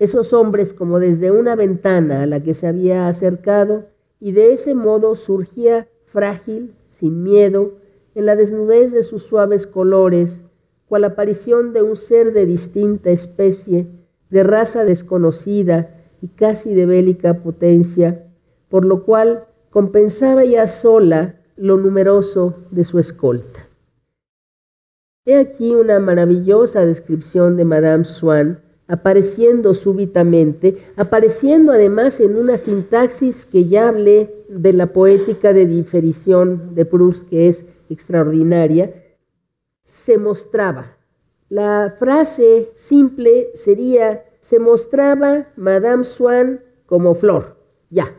esos 0.00 0.32
hombres 0.32 0.72
como 0.72 0.98
desde 0.98 1.30
una 1.30 1.54
ventana 1.54 2.22
a 2.22 2.26
la 2.26 2.42
que 2.42 2.54
se 2.54 2.66
había 2.66 3.06
acercado, 3.06 3.84
y 4.18 4.32
de 4.32 4.54
ese 4.54 4.74
modo 4.74 5.14
surgía 5.14 5.88
frágil, 6.06 6.74
sin 6.88 7.22
miedo, 7.22 7.74
en 8.14 8.24
la 8.24 8.34
desnudez 8.34 8.92
de 8.92 9.02
sus 9.02 9.22
suaves 9.22 9.66
colores, 9.66 10.42
cual 10.88 11.04
aparición 11.04 11.74
de 11.74 11.82
un 11.82 11.96
ser 11.96 12.32
de 12.32 12.46
distinta 12.46 13.10
especie, 13.10 13.88
de 14.30 14.42
raza 14.42 14.84
desconocida 14.84 16.02
y 16.22 16.28
casi 16.28 16.74
de 16.74 16.86
bélica 16.86 17.42
potencia, 17.42 18.26
por 18.70 18.86
lo 18.86 19.04
cual 19.04 19.48
compensaba 19.68 20.44
ya 20.46 20.66
sola 20.66 21.40
lo 21.56 21.76
numeroso 21.76 22.56
de 22.70 22.84
su 22.84 22.98
escolta. 22.98 23.60
He 25.26 25.36
aquí 25.36 25.74
una 25.74 25.98
maravillosa 25.98 26.86
descripción 26.86 27.58
de 27.58 27.66
Madame 27.66 28.04
Swann 28.04 28.69
apareciendo 28.90 29.72
súbitamente, 29.72 30.76
apareciendo 30.96 31.70
además 31.70 32.18
en 32.18 32.36
una 32.36 32.58
sintaxis 32.58 33.46
que 33.46 33.66
ya 33.66 33.88
hablé 33.88 34.44
de 34.48 34.72
la 34.72 34.92
poética 34.92 35.52
de 35.52 35.64
diferición 35.64 36.74
de 36.74 36.84
Proust, 36.84 37.28
que 37.28 37.46
es 37.46 37.66
extraordinaria, 37.88 38.92
se 39.84 40.18
mostraba. 40.18 40.96
La 41.48 41.94
frase 41.96 42.72
simple 42.74 43.50
sería, 43.54 44.24
se 44.40 44.58
mostraba 44.58 45.48
Madame 45.54 46.02
Swann 46.02 46.60
como 46.86 47.14
flor, 47.14 47.58
ya. 47.90 48.12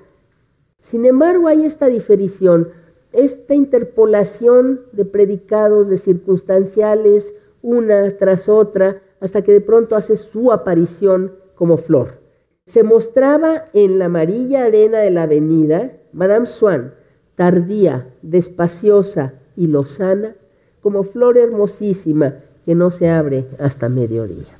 Sin 0.79 1.05
embargo, 1.05 1.49
hay 1.49 1.65
esta 1.65 1.87
diferición, 1.87 2.69
esta 3.11 3.55
interpolación 3.55 4.85
de 4.93 5.03
predicados, 5.03 5.89
de 5.89 5.97
circunstanciales, 5.97 7.33
una 7.61 8.09
tras 8.17 8.47
otra, 8.47 9.01
hasta 9.21 9.41
que 9.43 9.53
de 9.53 9.61
pronto 9.61 9.95
hace 9.95 10.17
su 10.17 10.51
aparición 10.51 11.35
como 11.55 11.77
flor. 11.77 12.19
Se 12.65 12.83
mostraba 12.83 13.65
en 13.73 13.99
la 13.99 14.05
amarilla 14.05 14.65
arena 14.65 14.99
de 14.99 15.11
la 15.11 15.23
avenida 15.23 15.93
Madame 16.11 16.45
Swann, 16.45 16.93
tardía, 17.35 18.13
despaciosa 18.21 19.35
y 19.55 19.67
lozana, 19.67 20.35
como 20.81 21.03
flor 21.03 21.37
hermosísima 21.37 22.35
que 22.65 22.75
no 22.75 22.89
se 22.89 23.09
abre 23.09 23.45
hasta 23.59 23.87
mediodía. 23.89 24.57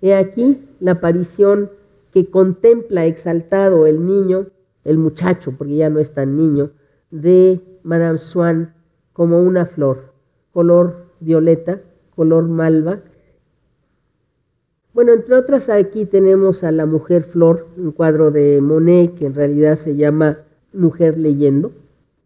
He 0.00 0.14
aquí 0.14 0.68
la 0.80 0.92
aparición 0.92 1.70
que 2.12 2.30
contempla 2.30 3.06
exaltado 3.06 3.86
el 3.86 4.04
niño, 4.06 4.46
el 4.84 4.98
muchacho, 4.98 5.54
porque 5.56 5.76
ya 5.76 5.90
no 5.90 5.98
es 5.98 6.12
tan 6.12 6.36
niño, 6.36 6.70
de 7.10 7.60
Madame 7.82 8.18
Swann 8.18 8.74
como 9.12 9.42
una 9.42 9.66
flor, 9.66 10.12
color 10.52 11.06
violeta, 11.20 11.80
color 12.14 12.48
malva. 12.48 13.00
Bueno, 14.92 15.12
entre 15.12 15.36
otras 15.36 15.68
aquí 15.68 16.04
tenemos 16.04 16.64
a 16.64 16.72
la 16.72 16.84
mujer 16.84 17.22
flor, 17.22 17.68
un 17.76 17.92
cuadro 17.92 18.32
de 18.32 18.60
Monet 18.60 19.14
que 19.14 19.26
en 19.26 19.34
realidad 19.34 19.76
se 19.76 19.94
llama 19.94 20.38
Mujer 20.72 21.16
leyendo, 21.16 21.70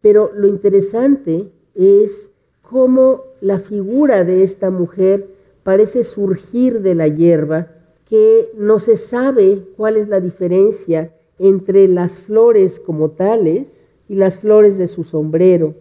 pero 0.01 0.31
lo 0.35 0.49
interesante 0.49 1.53
es 1.75 2.33
cómo 2.63 3.25
la 3.43 3.59
figura 3.59 4.25
de 4.25 4.45
esta 4.45 4.71
mujer 4.71 5.29
parece 5.63 6.05
surgir 6.05 6.81
de 6.81 6.95
la 6.95 7.07
hierba, 7.07 7.69
que 8.09 8.51
no 8.57 8.79
se 8.79 8.97
sabe 8.97 9.67
cuál 9.77 9.99
es 9.99 10.09
la 10.09 10.21
diferencia 10.21 11.15
entre 11.39 11.87
las 11.87 12.21
flores 12.21 12.81
como 12.81 13.11
tales 13.11 13.91
y 14.09 14.15
las 14.15 14.39
flores 14.39 14.79
de 14.79 14.89
su 14.89 15.05
sombrero, 15.05 15.75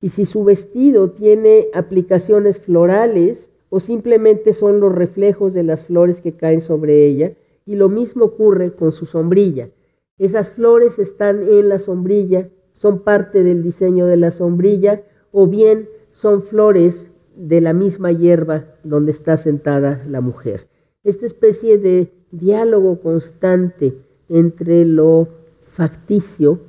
y 0.00 0.10
si 0.10 0.26
su 0.26 0.44
vestido 0.44 1.10
tiene 1.10 1.68
aplicaciones 1.72 2.58
florales 2.58 3.50
o 3.70 3.80
simplemente 3.80 4.52
son 4.52 4.80
los 4.80 4.94
reflejos 4.94 5.52
de 5.52 5.62
las 5.62 5.84
flores 5.84 6.20
que 6.20 6.36
caen 6.36 6.60
sobre 6.60 7.06
ella, 7.06 7.32
y 7.66 7.76
lo 7.76 7.88
mismo 7.88 8.24
ocurre 8.24 8.72
con 8.72 8.92
su 8.92 9.04
sombrilla. 9.04 9.70
Esas 10.18 10.50
flores 10.50 10.98
están 10.98 11.42
en 11.48 11.68
la 11.68 11.78
sombrilla, 11.78 12.48
son 12.72 13.00
parte 13.00 13.42
del 13.42 13.62
diseño 13.62 14.06
de 14.06 14.16
la 14.16 14.30
sombrilla, 14.30 15.02
o 15.32 15.46
bien 15.46 15.88
son 16.10 16.42
flores 16.42 17.10
de 17.36 17.60
la 17.60 17.72
misma 17.72 18.10
hierba 18.10 18.64
donde 18.84 19.12
está 19.12 19.36
sentada 19.36 20.02
la 20.08 20.20
mujer. 20.20 20.68
Esta 21.04 21.26
especie 21.26 21.78
de 21.78 22.12
diálogo 22.30 23.00
constante 23.00 23.98
entre 24.28 24.84
lo 24.84 25.28
facticio, 25.68 26.60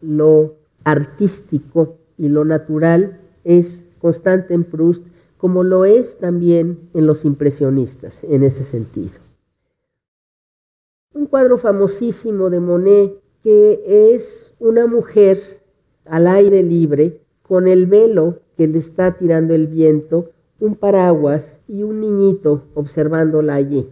lo 0.00 0.54
artístico 0.84 1.96
y 2.16 2.28
lo 2.28 2.44
natural 2.44 3.20
es 3.44 3.86
constante 4.00 4.54
en 4.54 4.64
Proust, 4.64 5.06
como 5.44 5.62
lo 5.62 5.84
es 5.84 6.16
también 6.16 6.88
en 6.94 7.06
los 7.06 7.26
impresionistas, 7.26 8.24
en 8.24 8.44
ese 8.44 8.64
sentido. 8.64 9.18
Un 11.12 11.26
cuadro 11.26 11.58
famosísimo 11.58 12.48
de 12.48 12.60
Monet 12.60 13.20
que 13.42 14.14
es 14.14 14.54
una 14.58 14.86
mujer 14.86 15.38
al 16.06 16.28
aire 16.28 16.62
libre 16.62 17.20
con 17.42 17.68
el 17.68 17.84
velo 17.84 18.38
que 18.56 18.66
le 18.66 18.78
está 18.78 19.18
tirando 19.18 19.52
el 19.52 19.66
viento, 19.66 20.30
un 20.60 20.76
paraguas 20.76 21.60
y 21.68 21.82
un 21.82 22.00
niñito 22.00 22.62
observándola 22.72 23.56
allí. 23.56 23.86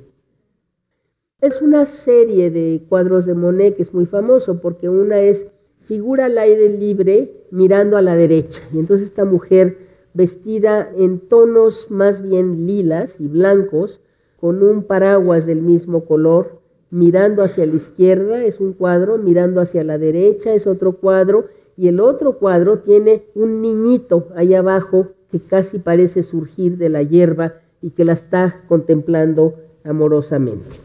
Es 1.43 1.61
una 1.61 1.85
serie 1.85 2.51
de 2.51 2.87
cuadros 2.89 3.27
de 3.27 3.35
Monet 3.35 3.77
que 3.77 3.83
es 3.83 3.93
muy 3.93 4.07
famoso 4.07 4.59
porque 4.63 4.89
una 4.89 5.21
es 5.21 5.49
figura 5.81 6.25
al 6.25 6.39
aire 6.39 6.71
libre 6.71 7.45
mirando 7.51 7.99
a 7.99 8.01
la 8.01 8.17
derecha 8.17 8.63
y 8.73 8.79
entonces 8.79 9.09
esta 9.09 9.27
mujer 9.27 9.82
vestida 10.15 10.91
en 10.97 11.21
tonos 11.21 11.91
más 11.91 12.23
bien 12.23 12.67
lilas 12.67 13.21
y 13.21 13.27
blancos 13.27 14.01
con 14.41 14.63
un 14.63 14.83
paraguas 14.83 15.47
del 15.47 15.63
mismo 15.63 16.05
color 16.05 16.63
mirando 16.93 17.43
hacia 17.43 17.65
la 17.65 17.75
izquierda 17.75 18.45
es 18.45 18.61
un 18.61 18.75
cuadro, 18.75 19.17
mirando 19.17 19.63
hacia 19.63 19.83
la 19.83 19.97
derecha 19.97 20.53
es 20.53 20.67
otro 20.67 20.99
cuadro 20.99 21.47
y 21.75 21.89
el 21.89 22.01
otro 22.01 22.39
cuadro 22.39 22.81
tiene 22.81 23.25
un 23.35 23.63
niñito 23.63 24.29
ahí 24.37 24.55
abajo 24.55 25.09
que 25.31 25.41
casi 25.41 25.79
parece 25.79 26.23
surgir 26.23 26.77
de 26.77 26.91
la 26.91 27.03
hierba 27.03 27.55
y 27.81 27.93
que 27.93 28.05
la 28.05 28.13
está 28.13 28.63
contemplando 28.69 29.55
amorosamente. 29.85 30.77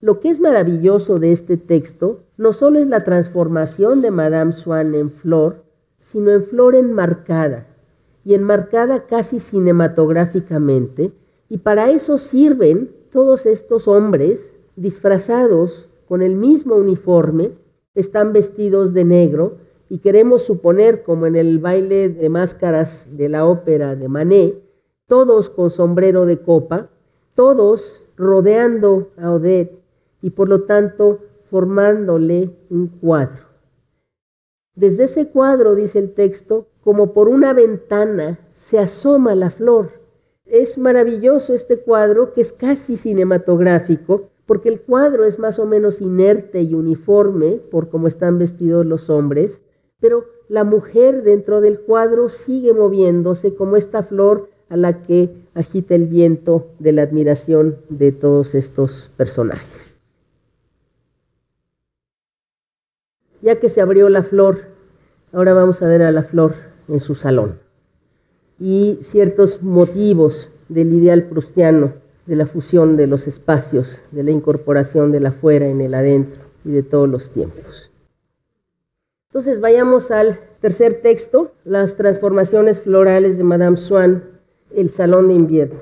Lo 0.00 0.20
que 0.20 0.30
es 0.30 0.40
maravilloso 0.40 1.18
de 1.18 1.32
este 1.32 1.58
texto 1.58 2.20
no 2.38 2.54
solo 2.54 2.78
es 2.78 2.88
la 2.88 3.04
transformación 3.04 4.00
de 4.00 4.10
Madame 4.10 4.52
Swann 4.52 4.94
en 4.94 5.10
flor, 5.10 5.64
sino 5.98 6.30
en 6.30 6.42
flor 6.42 6.74
enmarcada, 6.74 7.66
y 8.24 8.34
enmarcada 8.34 9.06
casi 9.06 9.40
cinematográficamente, 9.40 11.12
y 11.48 11.58
para 11.58 11.90
eso 11.90 12.18
sirven 12.18 12.90
todos 13.10 13.46
estos 13.46 13.88
hombres 13.88 14.58
disfrazados 14.76 15.88
con 16.08 16.22
el 16.22 16.36
mismo 16.36 16.76
uniforme, 16.76 17.52
están 17.94 18.32
vestidos 18.32 18.94
de 18.94 19.04
negro 19.04 19.58
y 19.88 19.98
queremos 19.98 20.42
suponer, 20.42 21.02
como 21.02 21.26
en 21.26 21.36
el 21.36 21.58
baile 21.58 22.08
de 22.08 22.28
máscaras 22.30 23.08
de 23.12 23.28
la 23.28 23.46
ópera 23.46 23.94
de 23.96 24.08
Manet, 24.08 24.62
todos 25.06 25.50
con 25.50 25.70
sombrero 25.70 26.24
de 26.24 26.40
copa, 26.40 26.88
todos 27.34 28.06
rodeando 28.16 29.10
a 29.18 29.32
Odette 29.32 29.82
y 30.22 30.30
por 30.30 30.48
lo 30.48 30.64
tanto 30.64 31.18
formándole 31.44 32.56
un 32.70 32.88
cuadro. 32.88 33.44
Desde 34.74 35.04
ese 35.04 35.28
cuadro, 35.28 35.74
dice 35.74 35.98
el 35.98 36.14
texto, 36.14 36.68
como 36.82 37.12
por 37.12 37.28
una 37.28 37.52
ventana 37.52 38.38
se 38.54 38.78
asoma 38.78 39.34
la 39.34 39.50
flor. 39.50 39.90
Es 40.44 40.78
maravilloso 40.78 41.54
este 41.54 41.78
cuadro 41.78 42.32
que 42.32 42.40
es 42.40 42.52
casi 42.52 42.96
cinematográfico 42.96 44.30
porque 44.46 44.68
el 44.68 44.82
cuadro 44.82 45.24
es 45.24 45.38
más 45.38 45.58
o 45.58 45.66
menos 45.66 46.00
inerte 46.00 46.62
y 46.62 46.74
uniforme 46.74 47.60
por 47.70 47.88
cómo 47.88 48.08
están 48.08 48.38
vestidos 48.38 48.84
los 48.84 49.08
hombres, 49.08 49.62
pero 50.00 50.26
la 50.48 50.64
mujer 50.64 51.22
dentro 51.22 51.60
del 51.60 51.80
cuadro 51.80 52.28
sigue 52.28 52.72
moviéndose 52.72 53.54
como 53.54 53.76
esta 53.76 54.02
flor 54.02 54.50
a 54.68 54.76
la 54.76 55.02
que 55.02 55.30
agita 55.54 55.94
el 55.94 56.06
viento 56.06 56.70
de 56.80 56.92
la 56.92 57.02
admiración 57.02 57.78
de 57.88 58.10
todos 58.10 58.54
estos 58.54 59.10
personajes. 59.16 59.96
Ya 63.40 63.58
que 63.60 63.68
se 63.68 63.80
abrió 63.80 64.08
la 64.08 64.22
flor, 64.22 64.62
ahora 65.32 65.54
vamos 65.54 65.82
a 65.82 65.88
ver 65.88 66.02
a 66.02 66.10
la 66.10 66.22
flor 66.22 66.71
en 66.88 67.00
su 67.00 67.14
salón 67.14 67.58
y 68.58 68.98
ciertos 69.02 69.62
motivos 69.62 70.48
del 70.68 70.92
ideal 70.92 71.24
prustiano 71.24 71.94
de 72.26 72.36
la 72.36 72.46
fusión 72.46 72.96
de 72.96 73.06
los 73.06 73.26
espacios, 73.26 74.02
de 74.12 74.22
la 74.22 74.30
incorporación 74.30 75.10
del 75.10 75.26
afuera 75.26 75.66
en 75.66 75.80
el 75.80 75.94
adentro 75.94 76.40
y 76.64 76.70
de 76.70 76.82
todos 76.82 77.08
los 77.08 77.30
tiempos. 77.30 77.90
Entonces 79.28 79.60
vayamos 79.60 80.10
al 80.10 80.38
tercer 80.60 81.00
texto, 81.02 81.52
las 81.64 81.96
transformaciones 81.96 82.80
florales 82.80 83.38
de 83.38 83.44
Madame 83.44 83.76
Swann, 83.76 84.22
el 84.74 84.90
salón 84.90 85.28
de 85.28 85.34
invierno. 85.34 85.80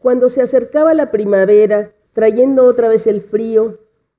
Cuando 0.00 0.28
se 0.28 0.42
acercaba 0.42 0.94
la 0.94 1.10
primavera, 1.10 1.92
trayendo 2.12 2.64
otra 2.64 2.88
vez 2.88 3.06
el 3.06 3.20
frío, 3.20 3.78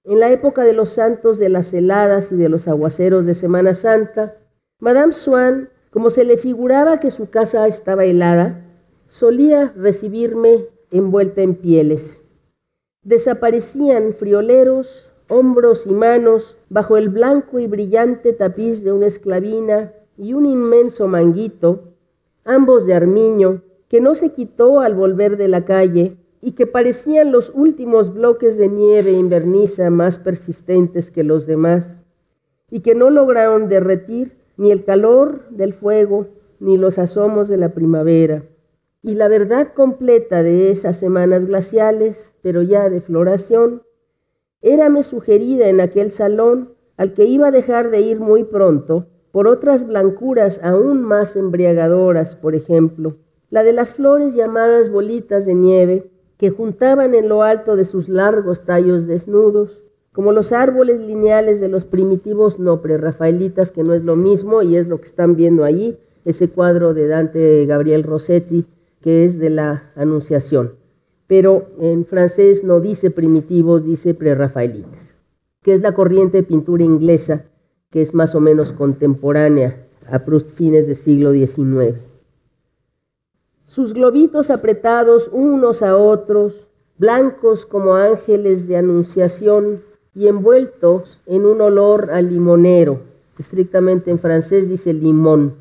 en 0.09 0.19
la 0.19 0.31
época 0.31 0.63
de 0.63 0.73
los 0.73 0.89
santos 0.89 1.37
de 1.37 1.49
las 1.49 1.71
heladas 1.71 2.31
y 2.31 2.35
de 2.35 2.49
los 2.49 2.67
aguaceros 2.67 3.27
de 3.27 3.35
Semana 3.35 3.75
Santa, 3.75 4.37
Madame 4.79 5.13
Swann, 5.13 5.69
como 5.91 6.09
se 6.09 6.23
le 6.23 6.35
figuraba 6.35 6.99
que 6.99 7.11
su 7.11 7.29
casa 7.29 7.67
estaba 7.67 8.05
helada, 8.05 8.65
solía 9.05 9.71
recibirme 9.77 10.65
envuelta 10.89 11.43
en 11.43 11.53
pieles. 11.53 12.23
Desaparecían 13.03 14.13
frioleros, 14.13 15.11
hombros 15.27 15.85
y 15.85 15.91
manos 15.91 16.57
bajo 16.69 16.97
el 16.97 17.09
blanco 17.09 17.59
y 17.59 17.67
brillante 17.67 18.33
tapiz 18.33 18.83
de 18.83 18.91
una 18.91 19.05
esclavina 19.05 19.93
y 20.17 20.33
un 20.33 20.47
inmenso 20.47 21.07
manguito, 21.07 21.93
ambos 22.45 22.87
de 22.87 22.95
armiño, 22.95 23.61
que 23.87 24.01
no 24.01 24.15
se 24.15 24.31
quitó 24.31 24.79
al 24.79 24.95
volver 24.95 25.37
de 25.37 25.49
la 25.49 25.65
calle 25.65 26.17
y 26.41 26.53
que 26.53 26.67
parecían 26.67 27.31
los 27.31 27.51
últimos 27.53 28.13
bloques 28.13 28.57
de 28.57 28.69
nieve 28.69 29.11
inverniza 29.11 29.89
más 29.89 30.19
persistentes 30.19 31.11
que 31.11 31.23
los 31.23 31.45
demás, 31.45 31.99
y 32.71 32.81
que 32.81 32.95
no 32.95 33.09
lograron 33.09 33.67
derretir 33.67 34.37
ni 34.57 34.71
el 34.71 34.83
calor 34.83 35.49
del 35.49 35.73
fuego 35.73 36.27
ni 36.59 36.77
los 36.77 36.99
asomos 36.99 37.47
de 37.47 37.57
la 37.57 37.73
primavera. 37.73 38.43
Y 39.01 39.15
la 39.15 39.27
verdad 39.27 39.69
completa 39.69 40.43
de 40.43 40.71
esas 40.71 40.97
semanas 40.97 41.45
glaciales, 41.45 42.35
pero 42.41 42.61
ya 42.61 42.89
de 42.89 43.01
floración, 43.01 43.83
érame 44.61 45.03
sugerida 45.03 45.67
en 45.67 45.79
aquel 45.79 46.11
salón 46.11 46.75
al 46.97 47.13
que 47.13 47.25
iba 47.25 47.47
a 47.47 47.51
dejar 47.51 47.91
de 47.91 48.01
ir 48.01 48.19
muy 48.19 48.43
pronto 48.43 49.07
por 49.31 49.47
otras 49.47 49.87
blancuras 49.87 50.59
aún 50.63 51.01
más 51.03 51.35
embriagadoras, 51.35 52.35
por 52.35 52.55
ejemplo, 52.55 53.17
la 53.49 53.63
de 53.63 53.73
las 53.73 53.93
flores 53.93 54.35
llamadas 54.35 54.91
bolitas 54.91 55.45
de 55.45 55.53
nieve 55.53 56.11
que 56.39 56.49
juntaban 56.49 57.13
en 57.13 57.27
lo 57.27 57.43
alto 57.43 57.75
de 57.75 57.83
sus 57.83 58.07
largos 58.07 58.65
tallos 58.65 59.05
desnudos, 59.05 59.83
como 60.13 60.31
los 60.31 60.53
árboles 60.53 61.01
lineales 61.01 61.59
de 61.59 61.67
los 61.67 61.83
primitivos 61.83 62.57
no 62.57 62.81
prerrafaelitas, 62.81 63.71
que 63.71 63.83
no 63.83 63.93
es 63.93 64.05
lo 64.05 64.15
mismo 64.15 64.61
y 64.61 64.77
es 64.77 64.87
lo 64.87 64.99
que 64.99 65.07
están 65.07 65.35
viendo 65.35 65.65
allí, 65.65 65.97
ese 66.23 66.47
cuadro 66.49 66.93
de 66.93 67.07
Dante 67.07 67.65
Gabriel 67.65 68.03
Rossetti 68.03 68.65
que 69.01 69.25
es 69.25 69.37
de 69.37 69.49
la 69.49 69.91
Anunciación. 69.95 70.75
Pero 71.27 71.67
en 71.79 72.05
francés 72.05 72.63
no 72.63 72.79
dice 72.79 73.11
primitivos, 73.11 73.83
dice 73.83 74.13
prerrafaelitas, 74.13 75.15
que 75.61 75.73
es 75.73 75.81
la 75.81 75.93
corriente 75.93 76.37
de 76.37 76.43
pintura 76.43 76.83
inglesa 76.83 77.45
que 77.89 78.01
es 78.01 78.13
más 78.13 78.33
o 78.35 78.39
menos 78.39 78.71
contemporánea 78.71 79.87
a 80.09 80.19
Proust 80.19 80.51
fines 80.51 80.87
del 80.87 80.95
siglo 80.95 81.33
XIX. 81.33 82.08
Sus 83.69 83.93
globitos 83.93 84.49
apretados 84.49 85.29
unos 85.31 85.83
a 85.83 85.95
otros, 85.95 86.67
blancos 86.97 87.67
como 87.67 87.93
ángeles 87.93 88.67
de 88.67 88.77
anunciación 88.77 89.83
y 90.15 90.27
envueltos 90.27 91.19
en 91.27 91.45
un 91.45 91.61
olor 91.61 92.09
a 92.09 92.19
limonero, 92.19 92.99
estrictamente 93.37 94.09
en 94.09 94.17
francés 94.17 94.67
dice 94.69 94.91
limón. 94.91 95.53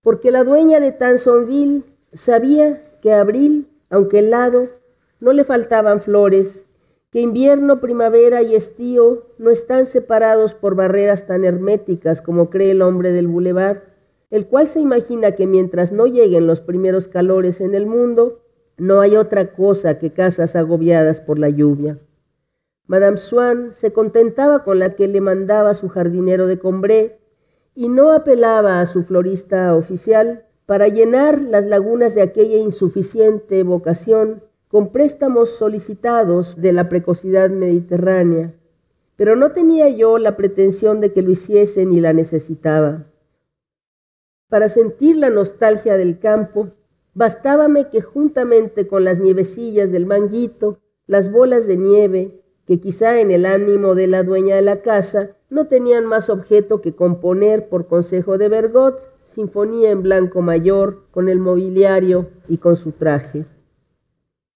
Porque 0.00 0.30
la 0.30 0.44
dueña 0.44 0.80
de 0.80 0.92
Tansonville 0.92 1.82
sabía 2.14 2.82
que 3.02 3.12
abril, 3.12 3.68
aunque 3.90 4.20
helado, 4.20 4.68
no 5.20 5.34
le 5.34 5.44
faltaban 5.44 6.00
flores, 6.00 6.68
que 7.10 7.20
invierno, 7.20 7.82
primavera 7.82 8.40
y 8.40 8.54
estío 8.54 9.24
no 9.36 9.50
están 9.50 9.84
separados 9.84 10.54
por 10.54 10.74
barreras 10.74 11.26
tan 11.26 11.44
herméticas 11.44 12.22
como 12.22 12.48
cree 12.48 12.70
el 12.70 12.80
hombre 12.80 13.12
del 13.12 13.26
bulevar, 13.26 13.95
el 14.30 14.46
cual 14.46 14.66
se 14.66 14.80
imagina 14.80 15.32
que 15.32 15.46
mientras 15.46 15.92
no 15.92 16.06
lleguen 16.06 16.46
los 16.46 16.60
primeros 16.60 17.08
calores 17.08 17.60
en 17.60 17.74
el 17.74 17.86
mundo, 17.86 18.42
no 18.76 19.00
hay 19.00 19.16
otra 19.16 19.52
cosa 19.52 19.98
que 19.98 20.12
casas 20.12 20.56
agobiadas 20.56 21.20
por 21.20 21.38
la 21.38 21.48
lluvia. 21.48 21.98
Madame 22.86 23.16
Swann 23.16 23.72
se 23.72 23.92
contentaba 23.92 24.62
con 24.62 24.78
la 24.78 24.94
que 24.94 25.08
le 25.08 25.20
mandaba 25.20 25.74
su 25.74 25.88
jardinero 25.88 26.46
de 26.46 26.58
Combré, 26.58 27.18
y 27.74 27.88
no 27.88 28.12
apelaba 28.12 28.80
a 28.80 28.86
su 28.86 29.02
florista 29.02 29.74
oficial 29.74 30.46
para 30.64 30.88
llenar 30.88 31.42
las 31.42 31.66
lagunas 31.66 32.14
de 32.14 32.22
aquella 32.22 32.56
insuficiente 32.56 33.62
vocación 33.62 34.42
con 34.68 34.90
préstamos 34.90 35.50
solicitados 35.50 36.60
de 36.60 36.72
la 36.72 36.88
precocidad 36.88 37.50
mediterránea. 37.50 38.54
Pero 39.14 39.36
no 39.36 39.52
tenía 39.52 39.88
yo 39.90 40.18
la 40.18 40.36
pretensión 40.36 41.00
de 41.00 41.12
que 41.12 41.22
lo 41.22 41.30
hiciese 41.30 41.84
ni 41.84 42.00
la 42.00 42.12
necesitaba. 42.12 43.04
Para 44.48 44.68
sentir 44.68 45.16
la 45.16 45.28
nostalgia 45.28 45.96
del 45.96 46.18
campo, 46.20 46.70
bastábame 47.14 47.88
que 47.90 48.00
juntamente 48.00 48.86
con 48.86 49.02
las 49.04 49.18
nievecillas 49.18 49.90
del 49.90 50.06
manguito, 50.06 50.78
las 51.06 51.32
bolas 51.32 51.66
de 51.66 51.76
nieve, 51.76 52.42
que 52.64 52.78
quizá 52.80 53.20
en 53.20 53.30
el 53.30 53.44
ánimo 53.44 53.94
de 53.94 54.06
la 54.06 54.22
dueña 54.22 54.56
de 54.56 54.62
la 54.62 54.82
casa 54.82 55.36
no 55.50 55.66
tenían 55.66 56.06
más 56.06 56.30
objeto 56.30 56.80
que 56.80 56.94
componer 56.94 57.68
por 57.68 57.86
consejo 57.86 58.38
de 58.38 58.48
Bergot 58.48 59.12
sinfonía 59.22 59.90
en 59.90 60.02
blanco 60.02 60.42
mayor 60.42 61.04
con 61.10 61.28
el 61.28 61.38
mobiliario 61.38 62.28
y 62.48 62.58
con 62.58 62.76
su 62.76 62.92
traje. 62.92 63.46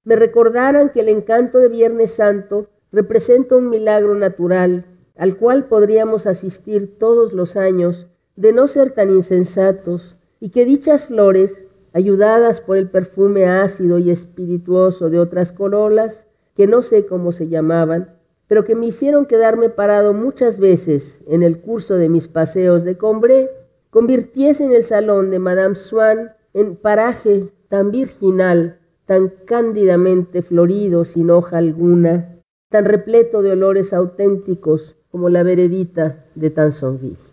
Me 0.04 0.16
recordaran 0.16 0.90
que 0.90 1.00
el 1.00 1.08
encanto 1.08 1.58
de 1.58 1.68
Viernes 1.68 2.12
Santo 2.12 2.68
representa 2.92 3.56
un 3.56 3.68
milagro 3.68 4.14
natural 4.14 4.86
al 5.16 5.36
cual 5.36 5.66
podríamos 5.66 6.26
asistir 6.26 6.98
todos 6.98 7.32
los 7.32 7.56
años 7.56 8.06
de 8.40 8.54
no 8.54 8.68
ser 8.68 8.92
tan 8.92 9.10
insensatos 9.10 10.16
y 10.40 10.48
que 10.48 10.64
dichas 10.64 11.04
flores, 11.04 11.66
ayudadas 11.92 12.62
por 12.62 12.78
el 12.78 12.88
perfume 12.88 13.44
ácido 13.44 13.98
y 13.98 14.10
espirituoso 14.10 15.10
de 15.10 15.18
otras 15.18 15.52
corolas, 15.52 16.26
que 16.54 16.66
no 16.66 16.80
sé 16.82 17.04
cómo 17.04 17.32
se 17.32 17.48
llamaban, 17.48 18.16
pero 18.48 18.64
que 18.64 18.74
me 18.74 18.86
hicieron 18.86 19.26
quedarme 19.26 19.68
parado 19.68 20.14
muchas 20.14 20.58
veces 20.58 21.22
en 21.28 21.42
el 21.42 21.60
curso 21.60 21.96
de 21.96 22.08
mis 22.08 22.28
paseos 22.28 22.82
de 22.84 22.96
Combré, 22.96 23.50
convirtiesen 23.90 24.72
el 24.72 24.84
salón 24.84 25.30
de 25.30 25.38
Madame 25.38 25.74
Swann 25.74 26.32
en 26.54 26.76
paraje 26.76 27.52
tan 27.68 27.90
virginal, 27.90 28.80
tan 29.04 29.28
cándidamente 29.44 30.40
florido 30.40 31.04
sin 31.04 31.28
hoja 31.28 31.58
alguna, 31.58 32.40
tan 32.70 32.86
repleto 32.86 33.42
de 33.42 33.52
olores 33.52 33.92
auténticos 33.92 34.96
como 35.10 35.28
la 35.28 35.42
veredita 35.42 36.24
de 36.34 36.48
Tansonville. 36.48 37.29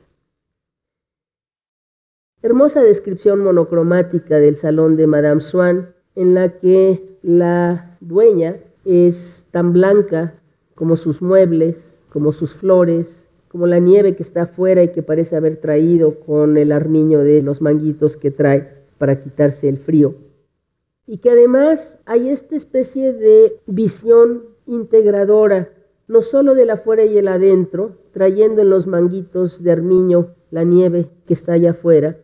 Hermosa 2.43 2.83
descripción 2.83 3.43
monocromática 3.43 4.39
del 4.39 4.55
salón 4.55 4.95
de 4.95 5.07
Madame 5.07 5.41
Swann, 5.41 5.95
en 6.13 6.35
la 6.35 6.59
que 6.59 7.17
la 7.23 7.97
dueña 7.99 8.57
es 8.85 9.45
tan 9.49 9.73
blanca 9.73 10.39
como 10.75 10.97
sus 10.97 11.23
muebles, 11.23 12.03
como 12.09 12.31
sus 12.31 12.53
flores, 12.53 13.27
como 13.47 13.65
la 13.65 13.79
nieve 13.79 14.15
que 14.15 14.21
está 14.21 14.43
afuera 14.43 14.83
y 14.83 14.89
que 14.89 15.01
parece 15.01 15.35
haber 15.35 15.57
traído 15.57 16.19
con 16.19 16.57
el 16.57 16.71
armiño 16.71 17.23
de 17.23 17.41
los 17.41 17.59
manguitos 17.59 18.17
que 18.17 18.29
trae 18.29 18.85
para 18.99 19.19
quitarse 19.19 19.67
el 19.67 19.77
frío. 19.77 20.13
Y 21.07 21.17
que 21.17 21.31
además 21.31 21.97
hay 22.05 22.29
esta 22.29 22.55
especie 22.55 23.13
de 23.13 23.59
visión 23.65 24.43
integradora, 24.67 25.69
no 26.07 26.21
solo 26.21 26.53
del 26.53 26.69
afuera 26.69 27.03
y 27.03 27.17
el 27.17 27.29
adentro, 27.29 27.97
trayendo 28.11 28.61
en 28.61 28.69
los 28.69 28.85
manguitos 28.85 29.63
de 29.63 29.71
armiño 29.71 30.35
la 30.51 30.63
nieve 30.63 31.09
que 31.25 31.33
está 31.33 31.53
allá 31.53 31.71
afuera, 31.71 32.17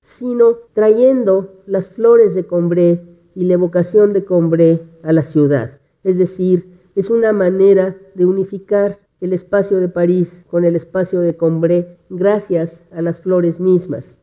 sino 0.00 0.56
trayendo 0.72 1.62
las 1.66 1.90
flores 1.90 2.34
de 2.34 2.46
Combré 2.46 3.04
y 3.34 3.44
la 3.44 3.54
evocación 3.54 4.12
de 4.12 4.24
Combré 4.24 4.82
a 5.02 5.12
la 5.12 5.22
ciudad. 5.22 5.80
Es 6.04 6.18
decir, 6.18 6.80
es 6.94 7.10
una 7.10 7.32
manera 7.32 7.96
de 8.14 8.26
unificar 8.26 8.98
el 9.20 9.32
espacio 9.32 9.78
de 9.78 9.88
París 9.88 10.44
con 10.48 10.64
el 10.64 10.76
espacio 10.76 11.20
de 11.20 11.36
Combré 11.36 11.98
gracias 12.08 12.86
a 12.90 13.02
las 13.02 13.20
flores 13.20 13.60
mismas. 13.60 14.18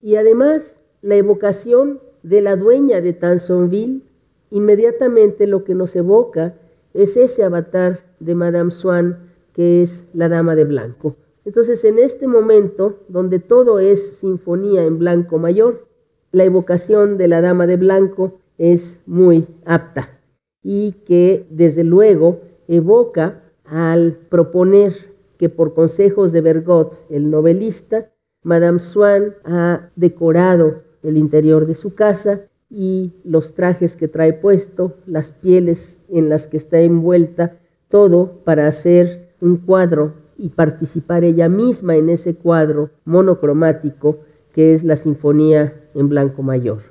Y 0.00 0.16
además, 0.16 0.80
la 1.02 1.16
evocación 1.16 2.00
de 2.22 2.40
la 2.40 2.56
dueña 2.56 3.00
de 3.00 3.12
Tansonville, 3.12 4.02
inmediatamente 4.50 5.46
lo 5.46 5.64
que 5.64 5.74
nos 5.74 5.94
evoca 5.96 6.54
es 6.92 7.16
ese 7.16 7.44
avatar 7.44 8.14
de 8.20 8.34
Madame 8.34 8.70
Swann 8.70 9.30
que 9.52 9.82
es 9.82 10.08
la 10.12 10.28
Dama 10.28 10.54
de 10.56 10.64
Blanco. 10.64 11.16
Entonces, 11.44 11.84
en 11.84 11.98
este 11.98 12.26
momento, 12.26 13.00
donde 13.08 13.38
todo 13.38 13.78
es 13.78 14.16
sinfonía 14.18 14.84
en 14.84 14.98
blanco 14.98 15.38
mayor, 15.38 15.86
la 16.32 16.44
evocación 16.44 17.18
de 17.18 17.28
la 17.28 17.40
Dama 17.40 17.66
de 17.66 17.76
Blanco 17.76 18.38
es 18.58 19.00
muy 19.06 19.46
apta 19.64 20.20
y 20.62 20.92
que 21.04 21.46
desde 21.50 21.84
luego 21.84 22.40
evoca 22.66 23.42
al 23.64 24.18
proponer 24.28 24.92
que 25.36 25.48
por 25.48 25.74
consejos 25.74 26.32
de 26.32 26.40
Bergot, 26.40 27.06
el 27.10 27.30
novelista, 27.30 28.10
Madame 28.42 28.78
Swann 28.78 29.34
ha 29.44 29.90
decorado 29.96 30.82
el 31.02 31.16
interior 31.16 31.66
de 31.66 31.74
su 31.74 31.94
casa 31.94 32.48
y 32.70 33.12
los 33.24 33.54
trajes 33.54 33.96
que 33.96 34.08
trae 34.08 34.32
puesto, 34.32 34.94
las 35.06 35.32
pieles 35.32 36.00
en 36.08 36.28
las 36.28 36.46
que 36.46 36.56
está 36.56 36.80
envuelta, 36.80 37.58
todo 37.88 38.40
para 38.44 38.66
hacer 38.66 39.34
un 39.40 39.58
cuadro 39.58 40.23
y 40.36 40.50
participar 40.50 41.24
ella 41.24 41.48
misma 41.48 41.96
en 41.96 42.08
ese 42.08 42.36
cuadro 42.36 42.90
monocromático 43.04 44.18
que 44.52 44.72
es 44.72 44.84
la 44.84 44.96
Sinfonía 44.96 45.88
en 45.94 46.08
Blanco 46.08 46.42
Mayor. 46.42 46.82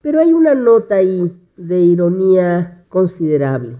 Pero 0.00 0.20
hay 0.20 0.32
una 0.32 0.54
nota 0.54 0.96
ahí 0.96 1.36
de 1.56 1.80
ironía 1.80 2.84
considerable, 2.88 3.76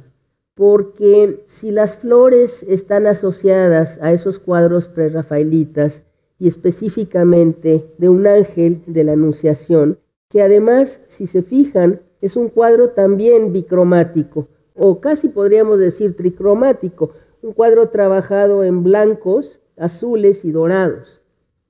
porque 0.55 1.45
si 1.47 1.71
las 1.71 1.99
flores 1.99 2.65
están 2.65 3.07
asociadas 3.07 3.99
a 4.03 4.13
esos 4.13 4.41
cuadros 4.41 4.89
prerrafaelitas 4.89 6.03
y 6.41 6.49
específicamente 6.49 7.95
de 7.99 8.09
un 8.09 8.27
ángel 8.27 8.83
de 8.87 9.05
la 9.05 9.13
Anunciación, 9.13 9.99
que 10.29 10.43
además, 10.43 11.03
si 11.07 11.27
se 11.27 11.43
fijan, 11.43 12.01
es 12.21 12.37
un 12.37 12.49
cuadro 12.49 12.91
también 12.91 13.53
bicromático, 13.53 14.49
o 14.75 15.01
casi 15.01 15.29
podríamos 15.29 15.79
decir 15.79 16.17
tricromático, 16.17 17.13
un 17.43 17.53
cuadro 17.53 17.89
trabajado 17.89 18.65
en 18.65 18.83
blancos, 18.83 19.61
azules 19.77 20.45
y 20.45 20.53
dorados, 20.53 21.21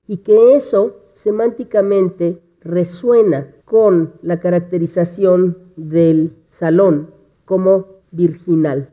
y 0.07 0.17
que 0.17 0.55
eso 0.55 1.03
semánticamente 1.13 2.41
resuena 2.61 3.53
con 3.65 4.13
la 4.21 4.39
caracterización 4.39 5.73
del 5.75 6.37
salón 6.47 7.13
como 7.45 8.01
virginal. 8.11 8.89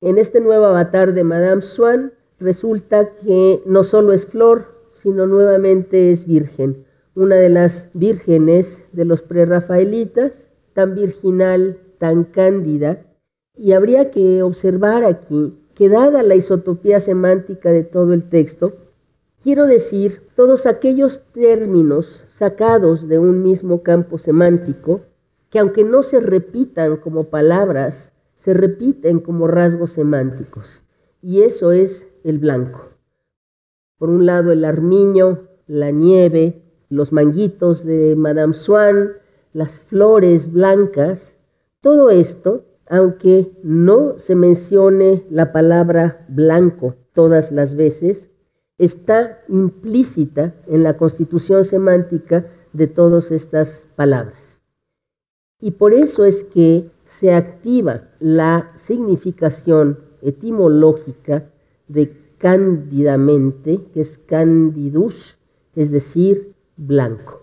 En 0.00 0.18
este 0.18 0.40
nuevo 0.40 0.66
avatar 0.66 1.12
de 1.12 1.24
Madame 1.24 1.62
Swann 1.62 2.12
resulta 2.38 3.10
que 3.16 3.62
no 3.66 3.84
solo 3.84 4.12
es 4.12 4.26
flor, 4.26 4.88
sino 4.92 5.26
nuevamente 5.26 6.10
es 6.10 6.26
virgen, 6.26 6.84
una 7.14 7.36
de 7.36 7.48
las 7.48 7.90
vírgenes 7.92 8.84
de 8.92 9.04
los 9.04 9.22
prerrafaelitas, 9.22 10.50
tan 10.72 10.94
virginal, 10.94 11.78
tan 11.98 12.24
cándida, 12.24 13.04
y 13.56 13.72
habría 13.72 14.10
que 14.10 14.42
observar 14.42 15.04
aquí 15.04 15.58
dada 15.88 16.22
la 16.22 16.34
isotopía 16.34 17.00
semántica 17.00 17.70
de 17.70 17.84
todo 17.84 18.12
el 18.12 18.28
texto, 18.28 18.74
quiero 19.42 19.66
decir 19.66 20.22
todos 20.34 20.66
aquellos 20.66 21.22
términos 21.32 22.24
sacados 22.28 23.08
de 23.08 23.18
un 23.18 23.42
mismo 23.42 23.82
campo 23.82 24.18
semántico, 24.18 25.02
que 25.48 25.58
aunque 25.58 25.84
no 25.84 26.02
se 26.02 26.20
repitan 26.20 26.96
como 26.96 27.24
palabras, 27.24 28.12
se 28.36 28.54
repiten 28.54 29.20
como 29.20 29.48
rasgos 29.48 29.92
semánticos. 29.92 30.82
Y 31.20 31.42
eso 31.42 31.72
es 31.72 32.08
el 32.24 32.38
blanco. 32.38 32.88
Por 33.98 34.08
un 34.08 34.24
lado 34.24 34.52
el 34.52 34.64
armiño, 34.64 35.48
la 35.66 35.90
nieve, 35.90 36.62
los 36.88 37.12
manguitos 37.12 37.84
de 37.84 38.16
Madame 38.16 38.54
Swann, 38.54 39.12
las 39.52 39.80
flores 39.80 40.52
blancas, 40.52 41.36
todo 41.80 42.10
esto, 42.10 42.64
aunque 42.90 43.56
no 43.62 44.18
se 44.18 44.34
mencione 44.34 45.24
la 45.30 45.52
palabra 45.52 46.26
blanco 46.28 46.96
todas 47.12 47.52
las 47.52 47.76
veces, 47.76 48.30
está 48.78 49.42
implícita 49.48 50.56
en 50.66 50.82
la 50.82 50.96
constitución 50.96 51.64
semántica 51.64 52.46
de 52.72 52.88
todas 52.88 53.30
estas 53.30 53.84
palabras. 53.94 54.60
Y 55.60 55.70
por 55.72 55.94
eso 55.94 56.24
es 56.24 56.42
que 56.42 56.90
se 57.04 57.32
activa 57.32 58.08
la 58.18 58.72
significación 58.74 60.00
etimológica 60.20 61.48
de 61.86 62.34
cándidamente, 62.38 63.86
que 63.94 64.00
es 64.00 64.18
candidus, 64.18 65.36
es 65.76 65.92
decir, 65.92 66.56
blanco. 66.76 67.42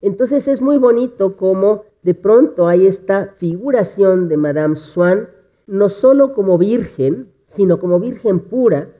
Entonces 0.00 0.48
es 0.48 0.62
muy 0.62 0.78
bonito 0.78 1.36
como 1.36 1.82
de 2.02 2.14
pronto 2.14 2.68
hay 2.68 2.86
esta 2.86 3.32
figuración 3.34 4.28
de 4.28 4.36
Madame 4.36 4.76
Swann, 4.76 5.28
no 5.66 5.88
solo 5.88 6.32
como 6.32 6.58
virgen, 6.58 7.28
sino 7.46 7.78
como 7.78 8.00
virgen 8.00 8.40
pura, 8.40 8.90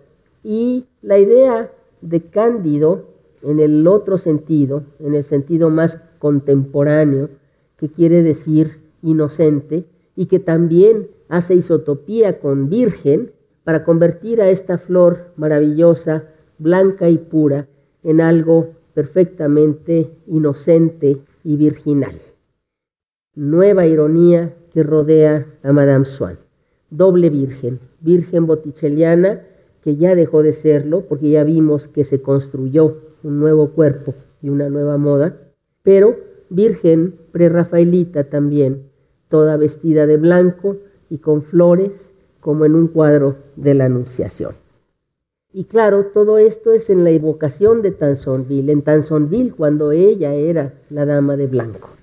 y 0.42 0.86
la 1.02 1.18
idea 1.18 1.72
de 2.00 2.22
Cándido 2.22 3.06
en 3.42 3.60
el 3.60 3.86
otro 3.86 4.18
sentido, 4.18 4.84
en 4.98 5.14
el 5.14 5.24
sentido 5.24 5.70
más 5.70 6.02
contemporáneo, 6.18 7.30
que 7.76 7.88
quiere 7.88 8.22
decir 8.22 8.80
inocente, 9.02 9.84
y 10.16 10.26
que 10.26 10.40
también 10.40 11.08
hace 11.28 11.54
isotopía 11.54 12.40
con 12.40 12.68
virgen, 12.68 13.32
para 13.62 13.84
convertir 13.84 14.40
a 14.40 14.48
esta 14.48 14.78
flor 14.78 15.32
maravillosa, 15.36 16.24
blanca 16.58 17.10
y 17.10 17.18
pura, 17.18 17.68
en 18.02 18.20
algo 18.20 18.70
perfectamente 18.94 20.10
inocente 20.26 21.20
y 21.44 21.56
virginal. 21.56 22.14
Nueva 23.40 23.86
ironía 23.86 24.52
que 24.72 24.82
rodea 24.82 25.46
a 25.62 25.72
Madame 25.72 26.06
Swann. 26.06 26.38
Doble 26.90 27.30
virgen, 27.30 27.78
virgen 28.00 28.46
botticelliana, 28.46 29.44
que 29.80 29.94
ya 29.94 30.16
dejó 30.16 30.42
de 30.42 30.52
serlo, 30.52 31.02
porque 31.02 31.30
ya 31.30 31.44
vimos 31.44 31.86
que 31.86 32.02
se 32.02 32.20
construyó 32.20 32.96
un 33.22 33.38
nuevo 33.38 33.68
cuerpo 33.70 34.12
y 34.42 34.48
una 34.48 34.68
nueva 34.68 34.98
moda, 34.98 35.36
pero 35.84 36.16
virgen 36.50 37.14
prerrafaelita 37.30 38.24
también, 38.24 38.90
toda 39.28 39.56
vestida 39.56 40.08
de 40.08 40.16
blanco 40.16 40.78
y 41.08 41.18
con 41.18 41.42
flores 41.42 42.14
como 42.40 42.64
en 42.64 42.74
un 42.74 42.88
cuadro 42.88 43.36
de 43.54 43.74
la 43.74 43.84
Anunciación. 43.84 44.50
Y 45.52 45.66
claro, 45.66 46.06
todo 46.06 46.38
esto 46.38 46.72
es 46.72 46.90
en 46.90 47.04
la 47.04 47.10
evocación 47.10 47.82
de 47.82 47.92
Tansonville, 47.92 48.72
en 48.72 48.82
Tansonville 48.82 49.52
cuando 49.52 49.92
ella 49.92 50.34
era 50.34 50.74
la 50.90 51.06
dama 51.06 51.36
de 51.36 51.46
blanco. 51.46 51.97